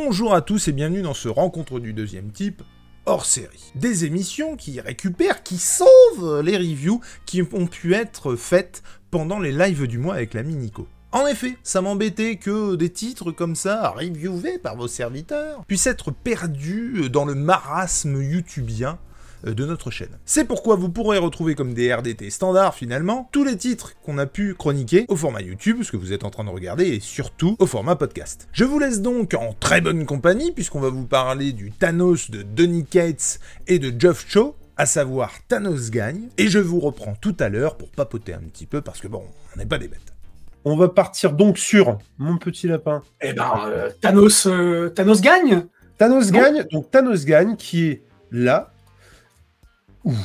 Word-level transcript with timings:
Bonjour 0.00 0.32
à 0.32 0.42
tous 0.42 0.68
et 0.68 0.72
bienvenue 0.72 1.02
dans 1.02 1.12
ce 1.12 1.28
rencontre 1.28 1.80
du 1.80 1.92
deuxième 1.92 2.30
type 2.30 2.62
hors 3.04 3.26
série. 3.26 3.72
Des 3.74 4.04
émissions 4.04 4.54
qui 4.54 4.80
récupèrent, 4.80 5.42
qui 5.42 5.58
sauvent 5.58 6.40
les 6.40 6.56
reviews 6.56 7.00
qui 7.26 7.42
ont 7.42 7.66
pu 7.66 7.94
être 7.94 8.36
faites 8.36 8.84
pendant 9.10 9.40
les 9.40 9.50
lives 9.50 9.88
du 9.88 9.98
mois 9.98 10.14
avec 10.14 10.34
l'ami 10.34 10.54
Nico. 10.54 10.86
En 11.10 11.26
effet, 11.26 11.58
ça 11.64 11.80
m'embêtait 11.80 12.36
que 12.36 12.76
des 12.76 12.90
titres 12.90 13.32
comme 13.32 13.56
ça, 13.56 13.90
reviewés 13.90 14.58
par 14.58 14.76
vos 14.76 14.86
serviteurs, 14.86 15.64
puissent 15.66 15.88
être 15.88 16.12
perdus 16.12 17.10
dans 17.10 17.24
le 17.24 17.34
marasme 17.34 18.22
youtubien 18.22 19.00
de 19.44 19.64
notre 19.64 19.90
chaîne. 19.90 20.18
C'est 20.24 20.44
pourquoi 20.44 20.76
vous 20.76 20.88
pourrez 20.88 21.18
retrouver 21.18 21.54
comme 21.54 21.74
des 21.74 21.92
RDT 21.92 22.30
standards 22.30 22.74
finalement 22.74 23.28
tous 23.32 23.44
les 23.44 23.56
titres 23.56 23.94
qu'on 24.02 24.18
a 24.18 24.26
pu 24.26 24.54
chroniquer 24.54 25.04
au 25.08 25.16
format 25.16 25.40
YouTube, 25.40 25.82
ce 25.82 25.92
que 25.92 25.96
vous 25.96 26.12
êtes 26.12 26.24
en 26.24 26.30
train 26.30 26.44
de 26.44 26.50
regarder, 26.50 26.86
et 26.86 27.00
surtout 27.00 27.56
au 27.58 27.66
format 27.66 27.96
podcast. 27.96 28.48
Je 28.52 28.64
vous 28.64 28.78
laisse 28.78 29.00
donc 29.00 29.34
en 29.34 29.54
très 29.58 29.80
bonne 29.80 30.06
compagnie 30.06 30.52
puisqu'on 30.52 30.80
va 30.80 30.90
vous 30.90 31.06
parler 31.06 31.52
du 31.52 31.70
Thanos 31.70 32.30
de 32.30 32.42
Donny 32.42 32.84
Cates 32.84 33.38
et 33.66 33.78
de 33.78 33.92
Geoff 33.98 34.26
Cho, 34.28 34.56
à 34.76 34.86
savoir 34.86 35.32
Thanos 35.48 35.90
gagne, 35.90 36.28
et 36.38 36.48
je 36.48 36.58
vous 36.58 36.80
reprends 36.80 37.14
tout 37.20 37.36
à 37.40 37.48
l'heure 37.48 37.76
pour 37.76 37.90
papoter 37.90 38.34
un 38.34 38.40
petit 38.40 38.66
peu 38.66 38.80
parce 38.80 39.00
que 39.00 39.08
bon, 39.08 39.22
on 39.54 39.58
n'est 39.58 39.66
pas 39.66 39.78
des 39.78 39.88
bêtes. 39.88 40.12
On 40.64 40.76
va 40.76 40.88
partir 40.88 41.32
donc 41.32 41.58
sur 41.58 41.98
mon 42.18 42.36
petit 42.36 42.66
lapin. 42.66 43.02
Eh 43.20 43.32
ben, 43.32 43.50
euh, 43.66 43.90
Thanos, 44.00 44.46
euh, 44.46 44.88
Thanos 44.90 45.20
gagne? 45.20 45.64
Thanos 45.96 46.30
Non. 46.30 46.38
gagne, 46.40 46.66
donc 46.70 46.90
Thanos 46.90 47.24
gagne 47.24 47.56
qui 47.56 47.86
est 47.88 48.02
là. 48.30 48.72
Ouf, 50.04 50.16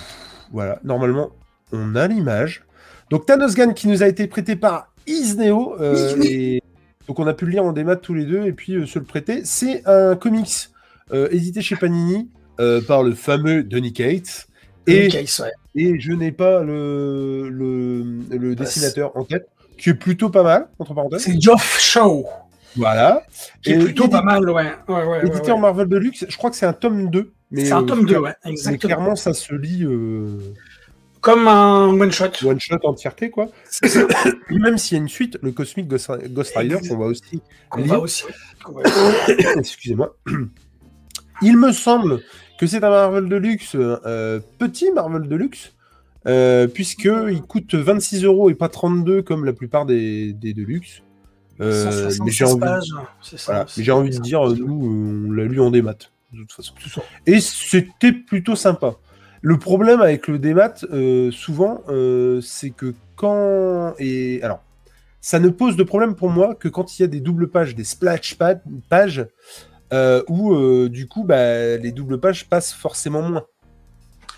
voilà, 0.51 0.79
normalement, 0.83 1.31
on 1.71 1.95
a 1.95 2.07
l'image. 2.07 2.63
Donc 3.09 3.25
Thanos 3.25 3.55
gagne 3.55 3.73
qui 3.73 3.87
nous 3.87 4.03
a 4.03 4.07
été 4.07 4.27
prêté 4.27 4.55
par 4.55 4.93
Isneo. 5.07 5.75
euh, 5.81 6.15
et 6.23 6.61
donc 7.07 7.19
on 7.19 7.27
a 7.27 7.33
pu 7.33 7.45
le 7.45 7.51
lire 7.51 7.65
en 7.65 7.73
démat 7.73 7.95
tous 7.97 8.13
les 8.13 8.25
deux 8.25 8.45
et 8.45 8.53
puis 8.53 8.75
euh, 8.75 8.85
se 8.85 8.99
le 8.99 9.05
prêter. 9.05 9.41
C'est 9.43 9.87
un 9.87 10.15
comics 10.15 10.69
euh, 11.11 11.27
édité 11.31 11.61
chez 11.61 11.75
Panini 11.75 12.29
par 12.87 13.03
le 13.03 13.13
fameux 13.13 13.63
Donny 13.63 13.93
Cates. 13.93 14.47
Et, 14.85 15.09
ouais. 15.09 15.51
et 15.75 15.99
je 15.99 16.11
n'ai 16.11 16.31
pas 16.31 16.61
le, 16.61 17.49
le, 17.49 18.03
le 18.29 18.55
dessinateur 18.55 19.15
en 19.17 19.23
tête, 19.23 19.47
qui 19.77 19.89
est 19.89 19.93
plutôt 19.93 20.29
pas 20.29 20.43
mal, 20.43 20.67
entre 20.77 20.93
parenthèses. 20.93 21.21
C'est 21.21 21.41
Geoff 21.41 21.79
Shaw, 21.79 22.25
Voilà. 22.75 23.23
qui 23.61 23.71
est 23.71 23.75
Et 23.75 23.79
plutôt 23.79 24.03
édité- 24.05 24.17
pas 24.17 24.23
mal, 24.23 24.49
ouais. 24.49 24.71
ouais, 24.87 25.03
ouais, 25.05 25.27
Édité 25.27 25.51
ouais. 25.51 25.59
Marvel 25.59 25.87
Deluxe, 25.87 26.25
je 26.27 26.37
crois 26.37 26.49
que 26.49 26.55
c'est 26.55 26.65
un 26.65 26.73
tome 26.73 27.09
2. 27.09 27.31
mais, 27.51 27.65
C'est 27.65 27.71
un 27.73 27.83
euh, 27.83 27.85
tome 27.85 28.01
2, 28.01 28.05
clair- 28.07 28.21
ouais, 28.21 28.33
Mais 28.45 28.51
exactement. 28.51 28.95
clairement, 28.95 29.15
ça 29.15 29.33
se 29.33 29.53
lit 29.53 29.83
euh, 29.83 30.37
Comme 31.21 31.47
un 31.47 31.87
one-shot. 31.89 32.45
one 32.45 32.59
shot 32.59 32.79
entièreté, 32.83 33.29
quoi. 33.29 33.47
Même 34.49 34.77
s'il 34.77 34.97
y 34.97 34.99
a 34.99 35.03
une 35.03 35.09
suite, 35.09 35.37
le 35.41 35.51
Cosmic 35.51 35.87
Ghost, 35.87 36.11
Ghost 36.29 36.53
Rider, 36.55 36.77
qu'on 36.87 36.97
va 36.97 37.05
aussi 37.05 37.41
qu'on 37.69 37.81
va 37.83 37.99
aussi. 37.99 38.25
Excusez-moi. 39.57 40.15
Il 41.41 41.57
me 41.57 41.71
semble 41.71 42.19
que 42.59 42.67
c'est 42.67 42.83
un 42.83 42.89
Marvel 42.89 43.27
Deluxe, 43.27 43.75
euh, 43.75 44.39
petit 44.59 44.91
Marvel 44.91 45.27
Deluxe, 45.27 45.73
euh, 46.27 46.67
puisqu'il 46.67 47.41
coûte 47.47 47.75
26 47.75 48.23
euros 48.23 48.49
et 48.49 48.55
pas 48.55 48.69
32 48.69 49.21
comme 49.23 49.43
la 49.45 49.53
plupart 49.53 49.85
des, 49.85 50.33
des 50.33 50.53
Deluxe. 50.53 51.01
Euh, 51.61 52.09
176 52.09 52.19
mais 52.25 52.31
j'ai 52.31 52.45
envie, 52.45 52.59
voilà, 53.45 53.65
j'ai 53.77 53.91
envie 53.91 54.09
de 54.09 54.21
dire, 54.21 54.41
nous, 54.47 54.85
euh, 54.87 55.27
on 55.29 55.31
l'a 55.31 55.43
lu 55.45 55.59
en 55.61 55.69
démat, 55.71 55.93
de 56.31 56.39
toute 56.39 56.51
façon. 56.51 56.73
Et 57.27 57.39
c'était 57.39 58.11
plutôt 58.11 58.55
sympa. 58.55 58.95
Le 59.41 59.57
problème 59.59 60.01
avec 60.01 60.27
le 60.27 60.39
démat, 60.39 60.73
euh, 60.91 61.29
souvent, 61.31 61.81
euh, 61.89 62.41
c'est 62.41 62.71
que 62.71 62.93
quand. 63.15 63.93
Et 63.99 64.41
alors, 64.41 64.63
ça 65.21 65.39
ne 65.39 65.49
pose 65.49 65.75
de 65.75 65.83
problème 65.83 66.15
pour 66.15 66.29
moi 66.29 66.55
que 66.55 66.67
quand 66.69 66.97
il 66.97 67.01
y 67.03 67.05
a 67.05 67.07
des 67.07 67.19
doubles 67.19 67.49
pages, 67.49 67.75
des 67.75 67.83
splash 67.83 68.35
pa- 68.35 68.55
pages, 68.89 69.27
où 70.27 70.87
du 70.89 71.07
coup, 71.07 71.23
bah, 71.23 71.77
les 71.77 71.91
doubles 71.91 72.19
pages 72.19 72.49
passent 72.49 72.73
forcément 72.73 73.21
moins. 73.21 73.45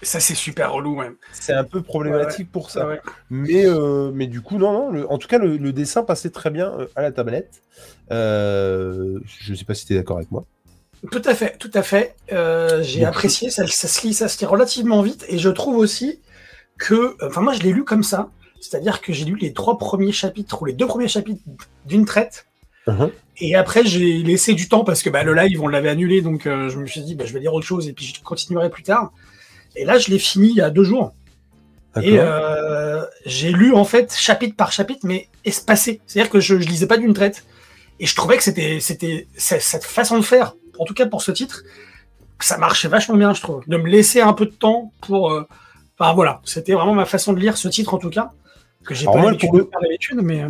Ça, 0.01 0.19
c'est 0.19 0.35
super 0.35 0.73
relou, 0.73 0.97
ouais. 0.99 1.11
C'est 1.31 1.53
un 1.53 1.63
peu 1.63 1.81
problématique 1.81 2.51
pour 2.51 2.69
ça. 2.69 2.87
Ouais. 2.87 3.01
Mais, 3.29 3.65
euh, 3.65 4.11
mais 4.13 4.27
du 4.27 4.41
coup, 4.41 4.57
non, 4.57 4.71
non. 4.71 4.91
le- 4.91 5.11
en 5.11 5.17
tout 5.17 5.27
cas, 5.27 5.37
le, 5.37 5.57
le 5.57 5.73
dessin 5.73 6.03
passait 6.03 6.29
très 6.29 6.49
bien 6.51 6.71
euh, 6.79 6.87
à 6.95 7.01
la 7.01 7.11
tablette. 7.11 7.61
Euh, 8.11 9.19
je 9.25 9.53
sais 9.53 9.65
pas 9.65 9.73
si 9.73 9.85
tu 9.85 9.93
es 9.93 9.95
d'accord 9.97 10.17
avec 10.17 10.31
moi. 10.31 10.45
Tout 11.11 11.21
à 11.25 11.35
fait, 11.35 11.57
tout 11.57 11.71
à 11.73 11.83
fait. 11.83 12.15
Euh, 12.31 12.81
J'ai 12.83 13.01
Bon. 13.01 13.07
apprécié, 13.07 13.49
ça, 13.49 13.65
ça 13.67 13.87
se 13.87 14.05
lit, 14.07 14.13
ça 14.13 14.27
se 14.27 14.39
lit 14.39 14.45
relativement 14.45 15.01
vite, 15.01 15.25
et 15.29 15.37
je 15.37 15.49
trouve 15.49 15.77
aussi 15.77 16.19
que, 16.77 17.15
enfin 17.25 17.41
moi 17.41 17.53
je 17.53 17.61
l'ai 17.61 17.71
lu 17.71 17.83
comme 17.83 18.03
ça, 18.03 18.29
c'est-à-dire 18.59 19.01
que 19.01 19.13
j'ai 19.13 19.25
lu 19.25 19.37
les 19.39 19.53
trois 19.53 19.77
premiers 19.77 20.11
chapitres 20.11 20.61
ou 20.61 20.65
les 20.65 20.73
deux 20.73 20.87
premiers 20.87 21.07
chapitres 21.07 21.41
d'une 21.85 22.05
traite, 22.05 22.47
Mhm. 22.87 23.09
et 23.39 23.55
après 23.55 23.83
j'ai 23.85 24.17
laissé 24.23 24.53
du 24.53 24.67
temps 24.67 24.83
parce 24.83 25.03
que 25.03 25.09
bah, 25.09 25.23
le 25.23 25.33
live 25.35 25.61
on 25.61 25.67
l'avait 25.67 25.89
annulé, 25.89 26.21
donc 26.21 26.43
je 26.45 26.77
me 26.77 26.85
suis 26.87 27.01
dit 27.01 27.13
bah, 27.15 27.25
je 27.25 27.33
vais 27.33 27.39
lire 27.39 27.53
autre 27.53 27.65
chose 27.67 27.87
et 27.87 27.93
puis 27.93 28.05
je 28.05 28.21
continuerai 28.23 28.69
plus 28.69 28.83
tard. 28.83 29.11
Et 29.75 29.85
là 29.85 29.97
je 29.97 30.09
l'ai 30.09 30.19
fini 30.19 30.49
il 30.49 30.55
y 30.55 30.61
a 30.61 30.69
deux 30.69 30.83
jours. 30.83 31.13
Et 32.01 32.17
euh, 32.19 33.03
j'ai 33.25 33.51
lu 33.51 33.73
en 33.73 33.85
fait 33.85 34.13
chapitre 34.13 34.55
par 34.57 34.71
chapitre, 34.73 35.01
mais 35.05 35.29
espacé. 35.45 36.01
C'est-à-dire 36.05 36.29
que 36.29 36.41
je, 36.41 36.59
je 36.59 36.67
lisais 36.67 36.87
pas 36.87 36.97
d'une 36.97 37.13
traite. 37.13 37.45
Et 38.01 38.05
je 38.05 38.13
trouvais 38.15 38.35
que 38.35 38.43
c'était, 38.43 38.79
c'était 38.81 39.27
cette 39.37 39.85
façon 39.85 40.17
de 40.17 40.23
faire, 40.23 40.55
en 40.77 40.83
tout 40.83 40.93
cas 40.93 41.05
pour 41.05 41.21
ce 41.21 41.31
titre, 41.31 41.63
ça 42.41 42.57
marchait 42.57 42.89
vachement 42.89 43.15
bien, 43.15 43.33
je 43.33 43.41
trouve. 43.41 43.63
De 43.67 43.77
me 43.77 43.87
laisser 43.89 44.19
un 44.19 44.33
peu 44.33 44.45
de 44.45 44.51
temps 44.51 44.91
pour. 45.01 45.31
euh, 45.31 45.47
Enfin 45.97 46.13
voilà, 46.13 46.41
c'était 46.43 46.73
vraiment 46.73 46.93
ma 46.93 47.05
façon 47.05 47.31
de 47.31 47.39
lire 47.39 47.55
ce 47.55 47.69
titre 47.69 47.93
en 47.93 47.97
tout 47.97 48.09
cas, 48.09 48.31
que 48.83 48.93
j'ai 48.93 49.05
pas 49.05 49.11
l'habitude 49.27 49.47
pour 49.49 49.57
de 49.59 49.63
le- 49.63 49.69
faire 49.71 49.79
d'habitude, 49.79 50.19
mais 50.21 50.43
euh, 50.43 50.49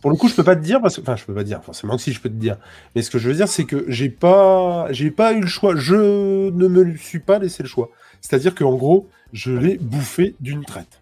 Pour 0.00 0.10
le 0.10 0.16
coup, 0.16 0.26
je 0.28 0.34
peux 0.34 0.42
pas 0.42 0.56
te 0.56 0.62
dire 0.62 0.80
parce 0.80 0.96
que, 0.96 1.02
enfin, 1.02 1.16
je 1.16 1.24
peux 1.26 1.34
pas 1.34 1.42
te 1.42 1.48
dire. 1.48 1.62
Forcément 1.62 1.96
que 1.96 2.02
si 2.02 2.14
je 2.14 2.20
peux 2.22 2.30
te 2.30 2.34
dire. 2.34 2.56
Mais 2.94 3.02
ce 3.02 3.10
que 3.10 3.18
je 3.18 3.28
veux 3.28 3.34
dire, 3.34 3.46
c'est 3.48 3.64
que 3.66 3.84
j'ai 3.88 4.08
pas, 4.08 4.86
j'ai 4.92 5.10
pas 5.10 5.34
eu 5.34 5.40
le 5.42 5.46
choix. 5.46 5.76
Je 5.76 6.48
ne 6.50 6.66
me 6.68 6.96
suis 6.96 7.18
pas 7.18 7.38
laissé 7.38 7.62
le 7.62 7.68
choix. 7.68 7.90
C'est-à-dire 8.20 8.54
qu'en 8.54 8.74
gros, 8.74 9.08
je 9.32 9.52
l'ai 9.52 9.76
bouffé 9.78 10.34
d'une 10.40 10.64
traite. 10.64 11.00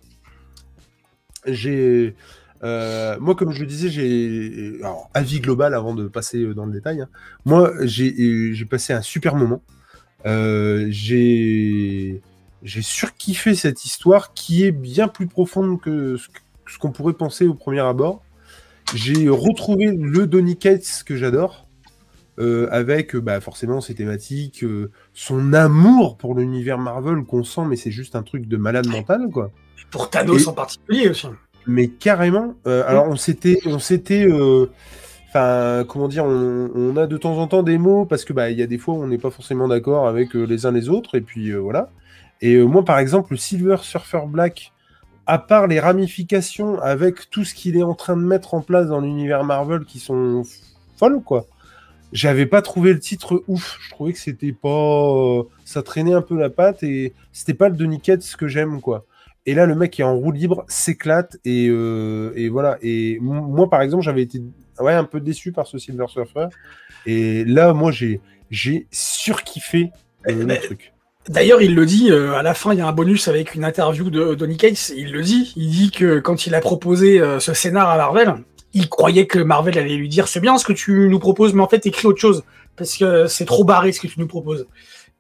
J'ai, 1.47 2.15
euh, 2.63 3.19
moi, 3.21 3.35
comme 3.35 3.53
je 3.53 3.61
le 3.61 3.67
disais, 3.67 3.89
j'ai, 3.91 4.79
alors, 4.81 5.11
avis 5.15 5.41
global 5.41 5.75
avant 5.75 5.95
de 5.95 6.09
passer 6.09 6.45
dans 6.55 6.67
le 6.67 6.73
détail. 6.73 7.03
hein. 7.03 7.09
Moi, 7.45 7.73
j'ai, 7.83 8.55
passé 8.69 8.93
un 8.93 9.03
super 9.03 9.35
moment. 9.35 9.63
Euh, 10.27 10.87
j'ai, 10.89 12.23
surkiffé 12.65 13.55
cette 13.55 13.85
histoire 13.85 14.33
qui 14.33 14.65
est 14.65 14.73
bien 14.73 15.09
plus 15.09 15.27
profonde 15.27 15.81
que 15.81 16.17
ce, 16.17 16.29
que- 16.29 16.41
ce 16.73 16.79
qu'on 16.79 16.93
pourrait 16.93 17.13
penser 17.13 17.47
au 17.47 17.55
premier 17.55 17.81
abord. 17.81 18.23
J'ai 18.95 19.29
retrouvé 19.29 19.87
le 19.87 20.27
Donny 20.27 20.57
Cates 20.57 21.03
que 21.05 21.17
j'adore, 21.17 21.64
euh, 22.39 22.69
avec 22.71 23.15
euh, 23.15 23.21
bah, 23.21 23.41
forcément 23.41 23.81
ses 23.81 23.95
thématiques, 23.95 24.65
euh, 24.65 24.91
son 25.13 25.53
amour 25.53 26.17
pour 26.17 26.35
l'univers 26.35 26.79
Marvel 26.79 27.23
qu'on 27.25 27.45
sent, 27.45 27.63
mais 27.69 27.77
c'est 27.77 27.91
juste 27.93 28.17
un 28.17 28.23
truc 28.23 28.47
de 28.49 28.57
malade 28.57 28.87
mental, 28.89 29.29
quoi. 29.33 29.51
pour 29.91 30.11
Thanos 30.11 30.43
Et- 30.45 30.49
en 30.49 30.53
particulier 30.53 31.09
aussi. 31.11 31.29
Mais 31.67 31.89
carrément. 31.89 32.55
euh, 32.67 32.83
alors 32.87 33.07
on 33.09 33.17
s'était, 33.17 33.59
on 33.67 33.79
s'était, 33.79 34.27
enfin 35.29 35.85
comment 35.89 36.09
dire, 36.09 36.25
on, 36.25 36.71
on 36.75 36.97
a 36.97 37.07
de 37.07 37.17
temps 37.17 37.39
en 37.39 37.47
temps 37.47 37.63
des 37.63 37.79
mots 37.79 38.05
parce 38.05 38.25
que 38.25 38.33
bah 38.33 38.51
il 38.51 38.59
y 38.59 38.63
a 38.63 38.67
des 38.67 38.79
fois 38.79 38.95
où 38.95 39.03
on 39.03 39.07
n'est 39.07 39.19
pas 39.19 39.31
forcément 39.31 39.69
d'accord 39.69 40.07
avec 40.07 40.35
les 40.35 40.67
uns 40.67 40.73
les 40.73 40.89
autres 40.89 41.17
et 41.17 41.21
puis 41.21 41.53
voilà. 41.53 41.91
Et 42.41 42.59
moi 42.59 42.85
par 42.85 42.99
exemple 42.99 43.29
le 43.33 43.37
Silver 43.37 43.77
Surfer 43.81 44.21
Black, 44.29 44.73
à 45.27 45.39
part 45.39 45.67
les 45.67 45.81
ramifications 45.81 46.79
avec 46.81 47.31
tout 47.31 47.45
ce 47.45 47.55
qu'il 47.55 47.77
est 47.77 47.83
en 47.83 47.95
train 47.95 48.17
de 48.17 48.23
mettre 48.23 48.55
en 48.55 48.61
place 48.61 48.89
dans 48.89 49.01
l'univers 49.01 49.45
Marvel 49.45 49.85
qui 49.85 49.99
sont 50.01 50.43
folles 50.99 51.23
quoi. 51.25 51.47
J'avais 52.15 52.47
pas 52.47 52.63
trouvé 52.63 52.93
le 52.93 53.01
titre 53.01 53.43
ouf. 53.49 53.77
Je 53.83 53.91
trouvais 53.91 54.13
que 54.13 54.19
c'était 54.21 54.53
pas, 54.53 54.69
euh, 54.69 55.43
ça 55.65 55.83
traînait 55.83 56.15
un 56.15 56.23
peu 56.23 56.39
la 56.39 56.49
patte 56.49 56.83
et 56.85 57.13
c'était 57.33 57.55
pas 57.55 57.69
le 57.69 57.75
Donny 57.77 58.01
Cates 58.01 58.37
que 58.39 58.47
j'aime 58.47 58.81
quoi. 58.81 59.05
Et 59.47 59.55
là, 59.55 59.67
le 59.67 59.75
mec 59.75 59.91
qui 59.91 60.01
est 60.01 60.05
en 60.05 60.17
roue 60.17 60.31
libre 60.31 60.65
s'éclate 60.69 61.37
et, 61.45 61.67
euh, 61.69 62.33
et 62.37 62.49
voilà. 62.49 62.79
Et 62.83 63.19
moi, 63.21 63.69
par 63.69 63.83
exemple, 63.83 64.05
j'avais 64.05 64.23
été 64.23 64.41
ouais, 64.79 64.95
un 64.95 65.05
peu 65.05 65.21
déçu 65.21 65.51
par 65.53 65.67
ce 65.67 65.77
Silver 65.77 66.07
Surfer. 66.09 66.47
Et 67.05 67.45
là, 67.45 67.75
moi, 67.75 67.91
j'ai 67.91 68.21
j'ai 68.51 68.87
surkiffé 68.93 69.91
euh, 70.29 70.33
le 70.33 70.47
mais- 70.47 70.59
truc. 70.61 70.93
D'ailleurs, 71.29 71.63
il 71.63 71.75
le 71.75 71.87
dit, 71.87 72.11
euh, 72.11 72.35
à 72.35 72.43
la 72.43 72.53
fin, 72.53 72.75
il 72.75 72.79
y 72.79 72.83
a 72.83 72.87
un 72.87 72.93
bonus 72.93 73.29
avec 73.29 73.55
une 73.55 73.65
interview 73.65 74.11
de 74.11 74.35
Donny 74.35 74.57
Cates. 74.59 74.93
Il 74.95 75.11
le 75.11 75.23
dit. 75.23 75.53
Il 75.57 75.71
dit 75.71 75.91
que 75.91 76.21
quand 76.21 76.47
il 76.47 76.55
a 76.55 76.61
proposé 76.61 77.19
ce 77.41 77.55
scénar 77.55 77.89
à 77.89 77.97
Marvel, 77.97 78.35
il 78.75 78.89
croyait 78.89 79.27
que 79.27 79.39
Marvel 79.39 79.79
allait 79.79 79.97
lui 79.97 80.09
dire 80.09 80.29
c'est 80.29 80.41
bien 80.41 80.59
ce 80.59 80.65
que 80.65 80.73
tu 80.73 81.09
nous 81.09 81.19
proposes, 81.19 81.55
mais 81.55 81.63
en 81.63 81.69
fait, 81.69 81.87
écris 81.87 82.07
autre 82.07 82.21
chose. 82.21 82.43
Parce 82.77 82.97
que 82.97 83.27
c'est 83.29 83.45
trop 83.45 83.63
barré 83.65 83.93
ce 83.93 84.01
que 84.01 84.09
tu 84.09 84.19
nous 84.19 84.27
proposes. 84.27 84.67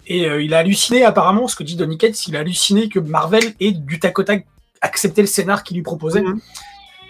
Et 0.07 0.27
euh, 0.29 0.43
il 0.43 0.53
a 0.55 0.59
halluciné, 0.59 1.05
apparemment, 1.05 1.47
ce 1.49 1.55
que 1.57 1.63
dit 1.63 1.77
Donny 1.77 1.97
Cates, 1.99 2.27
il 2.27 2.37
a 2.37 2.41
halluciné 2.41 2.89
que 2.89 2.99
Marvel 2.99 3.55
ait 3.61 3.71
du 3.73 4.01
tac 4.01 4.19
au 4.19 4.23
tac 4.25 4.45
accepté 4.81 5.21
le 5.23 5.29
scénar 5.29 5.63
qu'il 5.63 5.77
lui 5.77 5.83
proposait. 5.85 6.21
Mhm. 6.21 6.41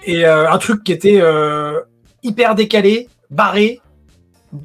Et 0.05 0.27
euh, 0.27 0.51
un 0.51 0.59
truc 0.59 0.85
qui 0.85 0.93
était 0.93 1.19
euh, 1.21 1.81
hyper 2.23 2.55
décalé, 2.55 3.09
barré, 3.31 3.81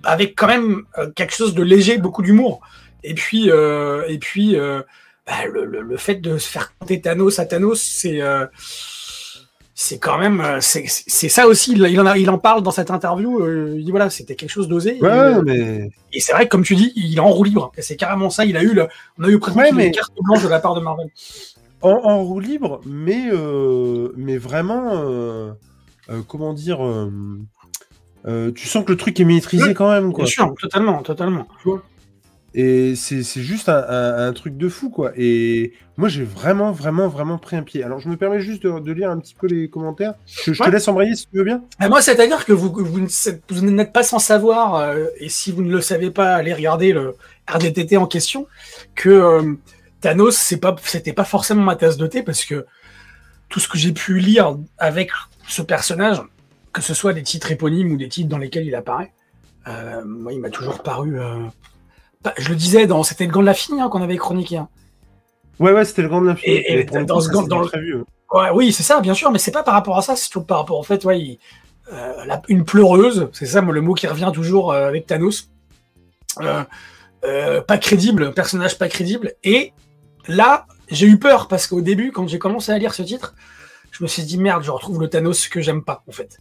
avec 0.04 0.36
quand 0.36 0.48
même 0.48 0.84
quelque 1.16 1.34
chose 1.34 1.56
de 1.56 1.64
léger, 1.64 1.98
beaucoup 1.98 2.22
d'humour. 2.22 2.60
Et 3.04 3.14
puis, 3.16 3.48
et 3.48 4.18
puis 4.20 4.56
bah, 5.26 5.46
le, 5.52 5.64
le- 5.66 5.82
le 5.82 5.98
fait 5.98 6.16
de 6.16 6.38
se 6.38 6.48
faire 6.48 6.74
compter 6.78 7.00
Thanos 7.02 7.40
à 7.40 7.46
Thanos, 7.46 7.82
c'est 7.82 8.20
c'est 9.82 9.98
quand 9.98 10.18
même, 10.18 10.42
euh, 10.42 10.58
c'est 10.60 11.30
ça 11.30 11.48
aussi. 11.48 11.72
Il, 11.72 12.00
en 12.02 12.06
a- 12.06 12.18
il 12.18 12.30
en 12.30 12.38
parle 12.38 12.62
dans 12.64 12.72
cette 12.72 12.92
interview. 12.92 13.40
euh, 13.42 13.76
il 13.78 13.86
dit 13.86 13.92
voilà, 13.92 14.10
c'était 14.10 14.36
quelque 14.36 14.50
chose 14.50 14.68
d'osé. 14.68 14.98
Ouais, 15.02 15.08
Et, 15.08 15.12
euh, 15.12 15.42
mais. 15.42 15.90
Et 16.12 16.20
c'est 16.20 16.34
vrai 16.34 16.44
que 16.46 16.50
comme 16.50 16.64
tu 16.64 16.76
dis, 16.76 16.92
il 16.98 17.16
est 17.16 17.22
en 17.22 17.30
roue 17.30 17.46
libre. 17.46 17.72
C'est 17.78 17.96
carrément 17.96 18.30
ça. 18.30 18.44
Il 18.44 18.58
a 18.58 18.62
eu, 18.64 18.74
le, 18.74 18.88
on 19.18 19.24
a 19.24 19.30
eu 19.30 19.40
presque 19.40 19.56
Ouais, 19.58 19.70
une 19.70 19.78
mais- 19.78 19.92
carte 19.92 20.12
blanche 20.22 20.44
de 20.44 20.50
la 20.50 20.60
part 20.60 20.76
de 20.76 20.82
Marvel. 20.82 21.08
En, 21.82 21.92
en 21.92 22.22
roue 22.26 22.42
libre, 22.42 22.82
mais, 22.86 23.30
euh, 23.32 24.10
mais 24.18 24.38
vraiment, 24.38 24.90
euh, 24.96 25.54
comment 26.28 26.52
dire, 26.54 26.80
tu 28.54 28.68
sens 28.68 28.84
que 28.84 28.92
le 28.92 28.98
truc 28.98 29.18
est 29.18 29.24
maîtrisé 29.24 29.68
Ouais, 29.68 29.74
quand 29.74 29.90
même, 29.90 30.12
quoi. 30.12 30.26
Bien 30.26 30.32
sûr, 30.34 30.54
totalement, 30.60 31.02
totalement. 31.04 31.48
Et 32.56 32.96
c'est 32.96 33.22
juste 33.24 33.70
un, 33.70 33.78
un- 33.88 34.28
un 34.28 34.34
truc 34.34 34.58
de 34.58 34.70
fou, 34.70 34.90
quoi. 34.90 35.12
Et 35.16 35.74
moi, 35.98 36.10
j'ai 36.10 36.24
vraiment, 36.24 36.72
vraiment, 36.72 37.08
vraiment 37.08 37.38
pris 37.38 37.56
un 37.56 37.62
pied. 37.64 37.84
Alors, 37.84 38.00
je 38.00 38.10
me 38.10 38.18
permets 38.18 38.40
juste 38.40 38.64
de, 38.64 38.80
de 38.80 38.92
lire 38.92 39.12
un 39.12 39.20
petit 39.20 39.36
peu 39.36 39.46
les 39.48 39.70
commentaires. 39.70 40.16
Je, 40.26 40.54
je 40.54 40.62
Ouais. 40.64 40.68
te 40.70 40.74
laisse 40.74 40.88
embrayer 40.88 41.16
si 41.16 41.28
tu 41.28 41.38
veux 41.38 41.44
bien. 41.44 41.64
Ah, 41.80 41.90
moi, 41.90 42.02
c'est-à-dire 42.02 42.46
que 42.46 42.54
vous, 42.54 42.74
vous, 42.74 43.70
n'êtes 43.72 43.94
pas 43.94 44.04
sans 44.04 44.18
savoir, 44.20 44.76
euh, 44.76 45.06
et 45.18 45.30
si 45.30 45.52
vous 45.52 45.62
ne 45.62 45.72
le 45.72 45.82
savez 45.82 46.10
pas, 46.10 46.34
allez 46.36 46.54
regarder 46.54 46.92
le 46.92 47.16
RDTT 47.48 47.98
en 47.98 48.08
question, 48.08 48.48
que 48.96 49.10
euh, 49.10 49.54
Thanos, 50.02 50.36
c'est 50.36 50.58
pas, 50.60 50.76
c'était 50.84 51.14
pas 51.14 51.26
forcément 51.26 51.62
ma 51.64 51.76
tasse 51.76 51.98
de 51.98 52.08
thé, 52.08 52.24
parce 52.24 52.46
que 52.46 52.66
tout 53.50 53.60
ce 53.60 53.68
que 53.68 53.78
j'ai 53.78 53.92
pu 53.92 54.18
lire 54.20 54.58
avec 54.80 55.12
ce 55.48 55.62
personnage, 55.62 56.22
que 56.74 56.82
ce 56.82 56.94
soit 56.94 57.14
des 57.14 57.24
titres 57.24 57.52
éponymes 57.52 57.92
ou 57.92 57.98
des 57.98 58.08
titres 58.10 58.30
dans 58.30 58.38
lesquels 58.38 58.66
il 58.66 58.74
apparaît, 58.76 59.12
euh, 59.68 60.04
moi, 60.06 60.34
il 60.34 60.40
m'a 60.40 60.50
toujours 60.50 60.82
paru. 60.82 61.20
Pas- 62.24 62.34
je 62.38 62.50
le 62.50 62.56
disais, 62.56 62.88
dans, 62.88 63.04
c'était 63.04 63.26
le 63.26 63.32
gant 63.32 63.42
de 63.42 63.46
la 63.46 63.54
fille 63.54 63.80
hein, 63.80 63.90
qu'on 63.90 64.02
avait 64.02 64.18
chroniqué. 64.18 64.58
hein. 64.58 64.70
Ouais, 65.60 65.72
ouais, 65.74 65.84
c'était 65.86 66.02
le 66.02 66.08
grand 66.10 66.22
de 66.22 66.28
l'infini. 66.28 66.56
Et- 66.56 66.80
et 66.80 66.84
dans 66.86 67.16
coup, 67.16 67.22
ce 67.22 67.30
c'était 67.30 67.48
dans 67.50 67.60
le- 67.62 67.68
prévu, 67.68 67.98
hein. 68.00 68.06
Ouais, 68.32 68.50
oui, 68.54 68.72
c'est 68.72 68.84
ça, 68.84 69.02
bien 69.02 69.14
sûr, 69.14 69.32
mais 69.32 69.40
c'est 69.40 69.52
pas 69.52 69.64
par 69.64 69.74
rapport 69.74 69.98
à 69.98 70.02
ça, 70.02 70.16
c'est 70.16 70.30
toujours 70.30 70.46
par 70.46 70.60
rapport, 70.60 70.78
en 70.80 70.84
fait, 70.84 71.04
ouais, 71.06 71.20
il- 71.20 71.40
euh, 71.92 72.26
la- 72.26 72.42
une 72.48 72.64
pleureuse, 72.64 73.30
c'est 73.34 73.46
ça 73.48 73.62
le 73.62 73.82
mot 73.82 73.94
qui 73.96 74.06
revient 74.08 74.32
toujours 74.34 74.72
euh, 74.72 74.88
avec 74.88 75.08
Thanos. 75.08 75.50
Euh, 77.26 77.62
pas 77.62 77.78
crédible, 77.78 78.34
personnage 78.34 78.78
pas 78.78 78.88
crédible. 78.88 79.34
Et 79.44 79.74
là, 80.28 80.68
j'ai 80.90 81.08
eu 81.08 81.20
peur 81.20 81.48
parce 81.50 81.68
qu'au 81.68 81.82
début, 81.82 82.12
quand 82.12 82.28
j'ai 82.28 82.40
commencé 82.40 82.72
à 82.72 82.78
lire 82.78 82.94
ce 82.94 83.02
titre, 83.02 83.34
je 83.92 84.04
me 84.04 84.08
suis 84.08 84.24
dit 84.24 84.38
merde, 84.38 84.64
je 84.64 84.72
retrouve 84.72 85.02
le 85.02 85.10
Thanos 85.10 85.48
que 85.50 85.60
j'aime 85.62 85.84
pas, 85.84 86.04
en 86.08 86.12
fait. 86.12 86.38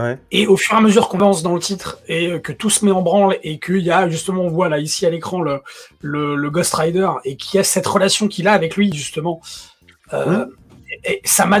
Ouais. 0.00 0.18
Et 0.30 0.46
au 0.46 0.56
fur 0.56 0.74
et 0.74 0.78
à 0.78 0.80
mesure 0.80 1.08
qu'on 1.08 1.18
avance 1.20 1.42
dans 1.42 1.54
le 1.54 1.60
titre 1.60 1.98
et 2.08 2.28
euh, 2.30 2.38
que 2.38 2.52
tout 2.52 2.70
se 2.70 2.84
met 2.84 2.90
en 2.92 3.02
branle 3.02 3.36
et 3.42 3.58
qu'il 3.58 3.78
y 3.78 3.90
a 3.90 4.08
justement, 4.08 4.42
on 4.42 4.48
voit 4.50 4.68
là 4.68 4.78
ici 4.78 5.04
à 5.04 5.10
l'écran 5.10 5.40
le, 5.42 5.60
le, 6.00 6.36
le 6.36 6.50
Ghost 6.50 6.74
Rider 6.74 7.08
et 7.24 7.36
qu'il 7.36 7.58
y 7.58 7.60
a 7.60 7.64
cette 7.64 7.86
relation 7.86 8.28
qu'il 8.28 8.46
a 8.48 8.52
avec 8.52 8.76
lui 8.76 8.92
justement, 8.92 9.40
euh, 10.12 10.46
et 11.04 11.20
ça 11.24 11.44
m'a 11.46 11.60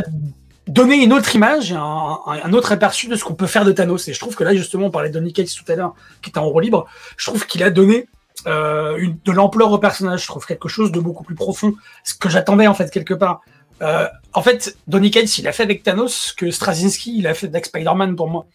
donné 0.66 1.02
une 1.02 1.12
autre 1.12 1.34
image, 1.34 1.72
un, 1.72 1.80
un- 2.26 2.40
un 2.44 2.52
autre 2.52 2.70
aperçu 2.72 3.08
de 3.08 3.16
ce 3.16 3.24
qu'on 3.24 3.34
peut 3.34 3.46
faire 3.48 3.64
de 3.64 3.72
Thanos. 3.72 4.06
Et 4.08 4.12
je 4.12 4.20
trouve 4.20 4.36
que 4.36 4.44
là 4.44 4.54
justement, 4.54 4.86
on 4.86 4.90
parlait 4.90 5.08
de 5.08 5.14
Donny 5.14 5.32
Cates 5.32 5.48
tout 5.56 5.70
à 5.72 5.74
l'heure, 5.74 5.94
qui 6.22 6.30
était 6.30 6.38
en 6.38 6.46
roue 6.48 6.60
libre, 6.60 6.86
je 7.16 7.26
trouve 7.26 7.46
qu'il 7.46 7.62
a 7.64 7.70
donné 7.70 8.06
euh, 8.46 8.96
une, 8.98 9.18
de 9.24 9.32
l'ampleur 9.32 9.70
au 9.72 9.78
personnage. 9.78 10.22
Je 10.22 10.26
trouve 10.28 10.46
quelque 10.46 10.68
chose 10.68 10.92
de 10.92 11.00
beaucoup 11.00 11.24
plus 11.24 11.34
profond, 11.34 11.74
ce 12.04 12.14
que 12.14 12.28
j'attendais 12.28 12.66
en 12.68 12.74
fait 12.74 12.90
quelque 12.90 13.14
part. 13.14 13.40
Euh, 13.82 14.06
en 14.34 14.42
fait, 14.42 14.76
Donny 14.86 15.10
Cates, 15.10 15.38
il 15.38 15.48
a 15.48 15.52
fait 15.52 15.62
avec 15.62 15.82
Thanos 15.82 16.14
ce 16.14 16.32
que 16.34 16.50
Straczynski, 16.50 17.16
il 17.18 17.26
a 17.26 17.34
fait 17.34 17.46
avec 17.48 17.66
Spider-Man 17.66 18.14
pour 18.16 18.28
moi. 18.28 18.46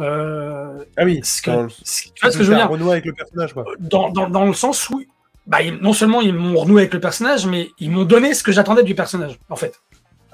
Euh, 0.00 0.84
Ah 0.96 1.04
oui. 1.04 1.20
ce 1.22 1.40
que- 1.42 1.50
dans 1.50 1.62
le- 1.62 1.68
ce- 1.70 2.04
tu 2.04 2.10
vois 2.22 2.32
ce 2.32 2.38
que 2.38 2.44
je 2.44 2.50
veux 2.50 2.56
dire 2.56 2.68
renouer 2.68 2.92
avec 2.92 3.04
le 3.04 3.12
personnage, 3.12 3.52
quoi. 3.52 3.64
dans, 3.78 4.10
dans, 4.10 4.28
dans 4.28 4.44
le 4.44 4.52
sens 4.54 4.88
où, 4.90 5.02
bah, 5.46 5.58
non 5.80 5.92
seulement 5.92 6.20
ils 6.20 6.34
m'ont 6.34 6.58
renoué 6.58 6.82
avec 6.82 6.94
le 6.94 7.00
personnage, 7.00 7.46
mais 7.46 7.70
ils 7.78 7.90
m'ont 7.90 8.04
donné 8.04 8.34
ce 8.34 8.42
que 8.42 8.50
j'attendais 8.50 8.82
du 8.82 8.94
personnage, 8.96 9.38
en 9.48 9.56
fait. 9.56 9.80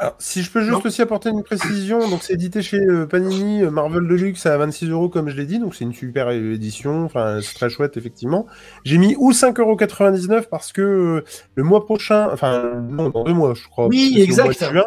Alors, 0.01 0.15
si 0.19 0.43
je 0.43 0.51
peux 0.51 0.61
juste 0.61 0.73
Non. 0.73 0.81
aussi 0.83 1.03
apporter 1.03 1.29
une 1.29 1.43
précision, 1.43 1.99
donc 2.09 2.23
c'est 2.23 2.33
édité 2.33 2.63
chez 2.63 2.79
euh, 2.81 3.05
Panini, 3.07 3.63
euh, 3.63 3.71
Marvel 3.71 4.09
Deluxe 4.09 4.47
à 4.47 4.57
26 4.57 4.89
euros 4.89 5.11
comme 5.11 5.29
je 5.29 5.37
l'ai 5.37 5.45
dit, 5.45 5.59
donc 5.59 5.75
c'est 5.75 5.85
une 5.85 5.93
super 5.93 6.31
édition, 6.31 7.05
enfin 7.05 7.41
c'est 7.43 7.53
très 7.55 7.69
chouette 7.69 7.99
effectivement. 7.99 8.47
J'ai 8.87 8.97
mis 8.97 9.15
ou 9.19 9.33
5,99€ 9.33 10.49
parce 10.49 10.73
que 10.73 10.81
euh, 10.81 11.25
le 11.55 11.63
mois 11.65 11.85
prochain, 11.85 12.31
enfin 12.33 12.81
non, 12.89 13.11
dans 13.11 13.25
deux 13.25 13.35
mois 13.35 13.53
je 13.53 13.69
crois, 13.69 13.89
Oui, 13.89 14.17
exact. 14.23 14.65
juin, 14.73 14.85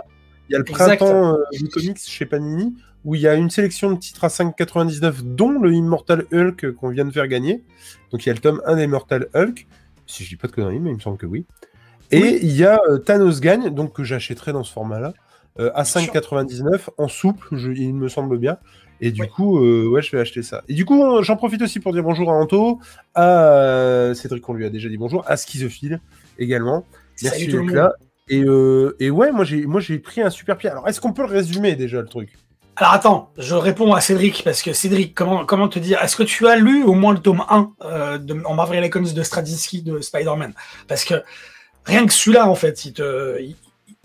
il 0.49 0.53
y 0.53 0.55
a 0.55 0.57
le 0.57 0.67
Exact. 0.67 0.97
printemps 0.97 1.37
du 1.51 1.69
comics 1.69 1.99
chez 2.03 2.25
Panini 2.25 2.73
où 3.05 3.13
il 3.13 3.21
y 3.21 3.27
a 3.27 3.35
une 3.35 3.51
sélection 3.51 3.91
de 3.91 3.99
titres 3.99 4.23
à 4.23 4.29
5,99 4.29 5.21
dont 5.35 5.59
le 5.59 5.73
Immortal 5.73 6.25
Hulk 6.33 6.71
qu'on 6.71 6.89
vient 6.89 7.05
de 7.05 7.11
faire 7.11 7.27
gagner. 7.27 7.63
Donc 8.11 8.25
il 8.25 8.29
y 8.29 8.31
a 8.31 8.33
le 8.33 8.39
tome 8.39 8.61
1 8.65 8.77
d'Immortal 8.77 9.27
Hulk, 9.35 9.67
si 10.07 10.23
je 10.23 10.29
dis 10.29 10.35
pas 10.37 10.47
de 10.47 10.53
conneries, 10.53 10.79
mais 10.79 10.89
il 10.89 10.95
me 10.95 10.99
semble 11.01 11.17
que 11.17 11.27
oui. 11.27 11.45
Et 12.13 12.21
Oui. 12.21 12.39
il 12.41 12.51
y 12.55 12.63
a 12.65 12.79
euh, 12.89 12.97
Thanos 12.97 13.39
Gagne, 13.41 13.69
donc 13.69 13.93
que 13.93 14.03
j'achèterai 14.03 14.53
dans 14.53 14.63
ce 14.63 14.71
format-là, 14.73 15.13
euh, 15.59 15.71
à 15.75 15.83
sûr. 15.85 16.01
5,99 16.01 16.89
en 16.97 17.07
souple, 17.07 17.47
je- 17.51 17.71
il 17.71 17.93
me 17.93 18.07
semble 18.07 18.37
bien. 18.37 18.57
Et 19.01 19.11
du 19.11 19.27
coup, 19.27 19.59
euh, 19.59 19.87
ouais, 19.89 20.01
je 20.01 20.11
vais 20.11 20.21
acheter 20.21 20.43
ça. 20.43 20.63
Et 20.69 20.73
du 20.73 20.85
coup, 20.85 21.03
j'en 21.23 21.35
profite 21.35 21.61
aussi 21.61 21.79
pour 21.81 21.91
dire 21.91 22.03
bonjour 22.03 22.29
à 22.31 22.33
Anto, 22.33 22.79
à 23.15 24.11
Cédric, 24.15 24.47
on 24.47 24.53
lui 24.53 24.65
a 24.65 24.69
déjà 24.69 24.87
dit 24.89 24.97
bonjour, 24.97 25.23
à 25.27 25.35
Schizophile 25.37 25.99
également. 26.39 26.85
Merci 27.21 27.47
d'être 27.47 27.71
là. 27.73 27.93
Et, 28.29 28.41
euh, 28.43 28.95
et 29.01 29.09
ouais, 29.09 29.31
moi 29.33 29.43
j'ai, 29.43 29.65
moi 29.65 29.81
j'ai 29.81 29.99
pris 29.99 30.21
un 30.21 30.29
super 30.29 30.57
pied. 30.57 30.69
Alors, 30.69 30.87
est-ce 30.87 31.01
qu'on 31.01 31.11
peut 31.11 31.23
le 31.23 31.27
résumer 31.27 31.75
déjà 31.75 31.99
le 32.01 32.07
truc? 32.07 32.29
Alors 32.75 32.93
attends, 32.93 33.31
je 33.37 33.53
réponds 33.53 33.93
à 33.93 34.01
Cédric, 34.01 34.41
parce 34.43 34.61
que 34.63 34.73
Cédric, 34.73 35.13
comment, 35.13 35.45
comment 35.45 35.67
te 35.67 35.77
dire, 35.79 36.01
est-ce 36.01 36.15
que 36.15 36.23
tu 36.23 36.47
as 36.47 36.55
lu 36.55 36.83
au 36.83 36.93
moins 36.93 37.13
le 37.13 37.19
tome 37.19 37.43
1 37.49 37.71
euh, 37.83 38.17
de, 38.17 38.41
en 38.45 38.53
Marvel 38.55 38.89
Comics 38.89 39.13
de 39.13 39.21
Straczynski 39.21 39.83
de 39.83 39.99
Spider-Man? 39.99 40.53
Parce 40.87 41.03
que 41.05 41.15
rien 41.85 42.05
que 42.05 42.13
celui-là, 42.13 42.47
en 42.47 42.55
fait, 42.55 42.85
il 42.85 42.93
te, 42.93 43.41
il, 43.41 43.55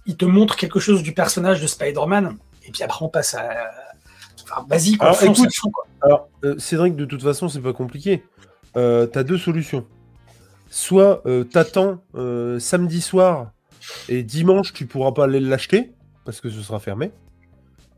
il 0.06 0.16
te 0.16 0.24
montre 0.24 0.56
quelque 0.56 0.80
chose 0.80 1.02
du 1.02 1.12
personnage 1.12 1.60
de 1.60 1.66
Spider-Man, 1.66 2.36
et 2.66 2.70
puis 2.70 2.82
après 2.82 3.04
on 3.04 3.08
passe 3.08 3.34
à... 3.34 3.70
Enfin, 4.42 4.64
vas-y, 4.68 4.96
quoi, 4.96 5.08
Alors, 5.08 5.22
écoute, 5.22 5.54
fond, 5.54 5.70
quoi. 5.70 5.86
Alors, 6.00 6.28
euh, 6.44 6.58
Cédric, 6.58 6.96
de 6.96 7.04
toute 7.04 7.22
façon, 7.22 7.48
c'est 7.48 7.60
pas 7.60 7.72
compliqué. 7.72 8.24
Euh, 8.76 9.06
T'as 9.06 9.22
deux 9.22 9.38
solutions. 9.38 9.86
Soit 10.70 11.22
euh, 11.26 11.44
t'attends 11.44 12.02
samedi 12.58 13.00
soir 13.00 13.52
et 14.08 14.22
dimanche, 14.22 14.72
tu 14.72 14.86
pourras 14.86 15.12
pas 15.12 15.24
aller 15.24 15.40
l'acheter 15.40 15.92
parce 16.24 16.40
que 16.40 16.50
ce 16.50 16.60
sera 16.60 16.78
fermé. 16.78 17.10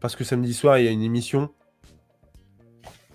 Parce 0.00 0.16
que 0.16 0.24
samedi 0.24 0.54
soir, 0.54 0.78
il 0.78 0.84
y 0.84 0.88
a 0.88 0.92
une 0.92 1.02
émission. 1.02 1.50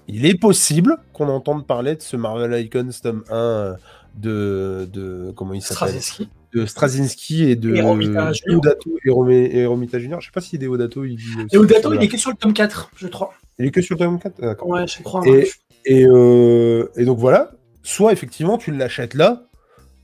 Il 0.08 0.26
est 0.26 0.38
possible 0.40 0.98
qu'on 1.14 1.30
entende 1.30 1.66
parler 1.66 1.96
de 1.96 2.02
ce 2.02 2.16
Marvel 2.16 2.54
Icons 2.64 2.90
tome 3.02 3.24
1 3.30 3.78
de, 4.16 4.88
de 4.92 5.34
comment 5.36 5.54
il 5.54 5.62
s'appelle? 5.62 6.00
Straczynski. 6.00 6.30
De 6.56 6.66
Straczynski 6.66 7.44
et 7.50 7.56
de. 7.56 7.72
Deodato 7.74 8.98
et, 9.06 9.10
Romé- 9.10 9.50
et 9.54 9.66
Romita 9.66 10.00
Junior. 10.00 10.22
Je 10.22 10.28
sais 10.28 10.32
pas 10.32 10.42
si 10.42 10.58
Deodato 10.58 11.04
il 11.04 11.18
dit 11.18 11.24
aussi 11.38 11.56
Et 11.56 11.58
Odato, 11.58 11.90
sur 11.92 11.96
il 11.96 12.04
est 12.04 12.08
que 12.08 12.18
sur 12.18 12.32
le 12.32 12.38
tome 12.38 12.54
4, 12.54 12.92
je 12.96 13.08
crois. 13.08 13.34
il 13.60 13.66
est 13.66 13.72
que 13.72 13.82
sur 13.82 13.96
le 13.96 14.00
tome 14.00 14.20
4 14.20 14.34
Ah, 14.42 14.46
D'accord. 14.46 14.68
Ouais, 14.70 14.88
je 14.88 15.04
crois. 15.04 15.22
Et- 15.28 15.50
Et, 15.88 16.04
euh, 16.08 16.90
et 16.96 17.06
donc 17.06 17.20
voilà, 17.20 17.52
soit 17.84 18.12
effectivement 18.12 18.58
tu 18.58 18.72
l'achètes 18.72 19.14
là, 19.14 19.44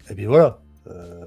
et 0.09 0.13
bien 0.13 0.27
voilà, 0.27 0.59
euh, 0.87 1.21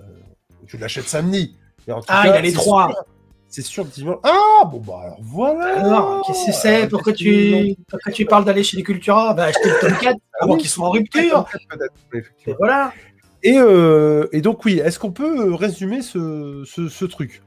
tu 0.68 0.76
l'achètes 0.78 1.08
samedi. 1.08 1.56
Mais 1.88 1.92
en 1.92 2.00
tout 2.00 2.06
Ah, 2.08 2.22
cas, 2.24 2.28
il 2.34 2.38
a 2.38 2.40
les 2.40 2.52
trois. 2.52 2.86
sûr- 2.88 3.04
C'est 3.48 3.62
sûr, 3.62 3.84
dimanche. 3.84 4.18
Ah, 4.24 4.64
bon 4.64 4.78
bah 4.80 5.00
alors 5.04 5.18
voilà 5.22 5.78
Alors, 5.80 6.24
qu'est-ce 6.26 6.46
que 6.46 6.52
c'est? 6.52 6.88
Pourquoi 6.88 7.12
tu, 7.12 7.76
pourquoi 7.88 8.12
tu 8.12 8.24
parles 8.26 8.44
d'aller 8.44 8.62
chez 8.64 8.76
les 8.76 8.82
Cultura? 8.84 9.32
Bah, 9.34 9.44
acheter 9.44 9.68
le 9.70 9.80
tome 9.80 9.96
4 10.00 10.16
Ah 10.34 10.44
avant 10.44 10.54
oui. 10.54 10.60
qu'ils 10.60 10.70
soient 10.70 10.86
en 10.86 10.90
rupture. 10.90 11.46
Et 12.12 12.18
effectivement. 12.18 12.54
voilà. 12.58 12.92
Et, 13.44 13.58
euh, 13.58 14.26
et 14.32 14.40
donc 14.40 14.64
oui, 14.64 14.78
est-ce 14.78 14.98
qu'on 14.98 15.12
peut 15.12 15.48
euh, 15.48 15.54
résumer 15.54 16.00
ce, 16.00 16.64
ce, 16.66 16.88
ce 16.88 17.04
truc? 17.04 17.42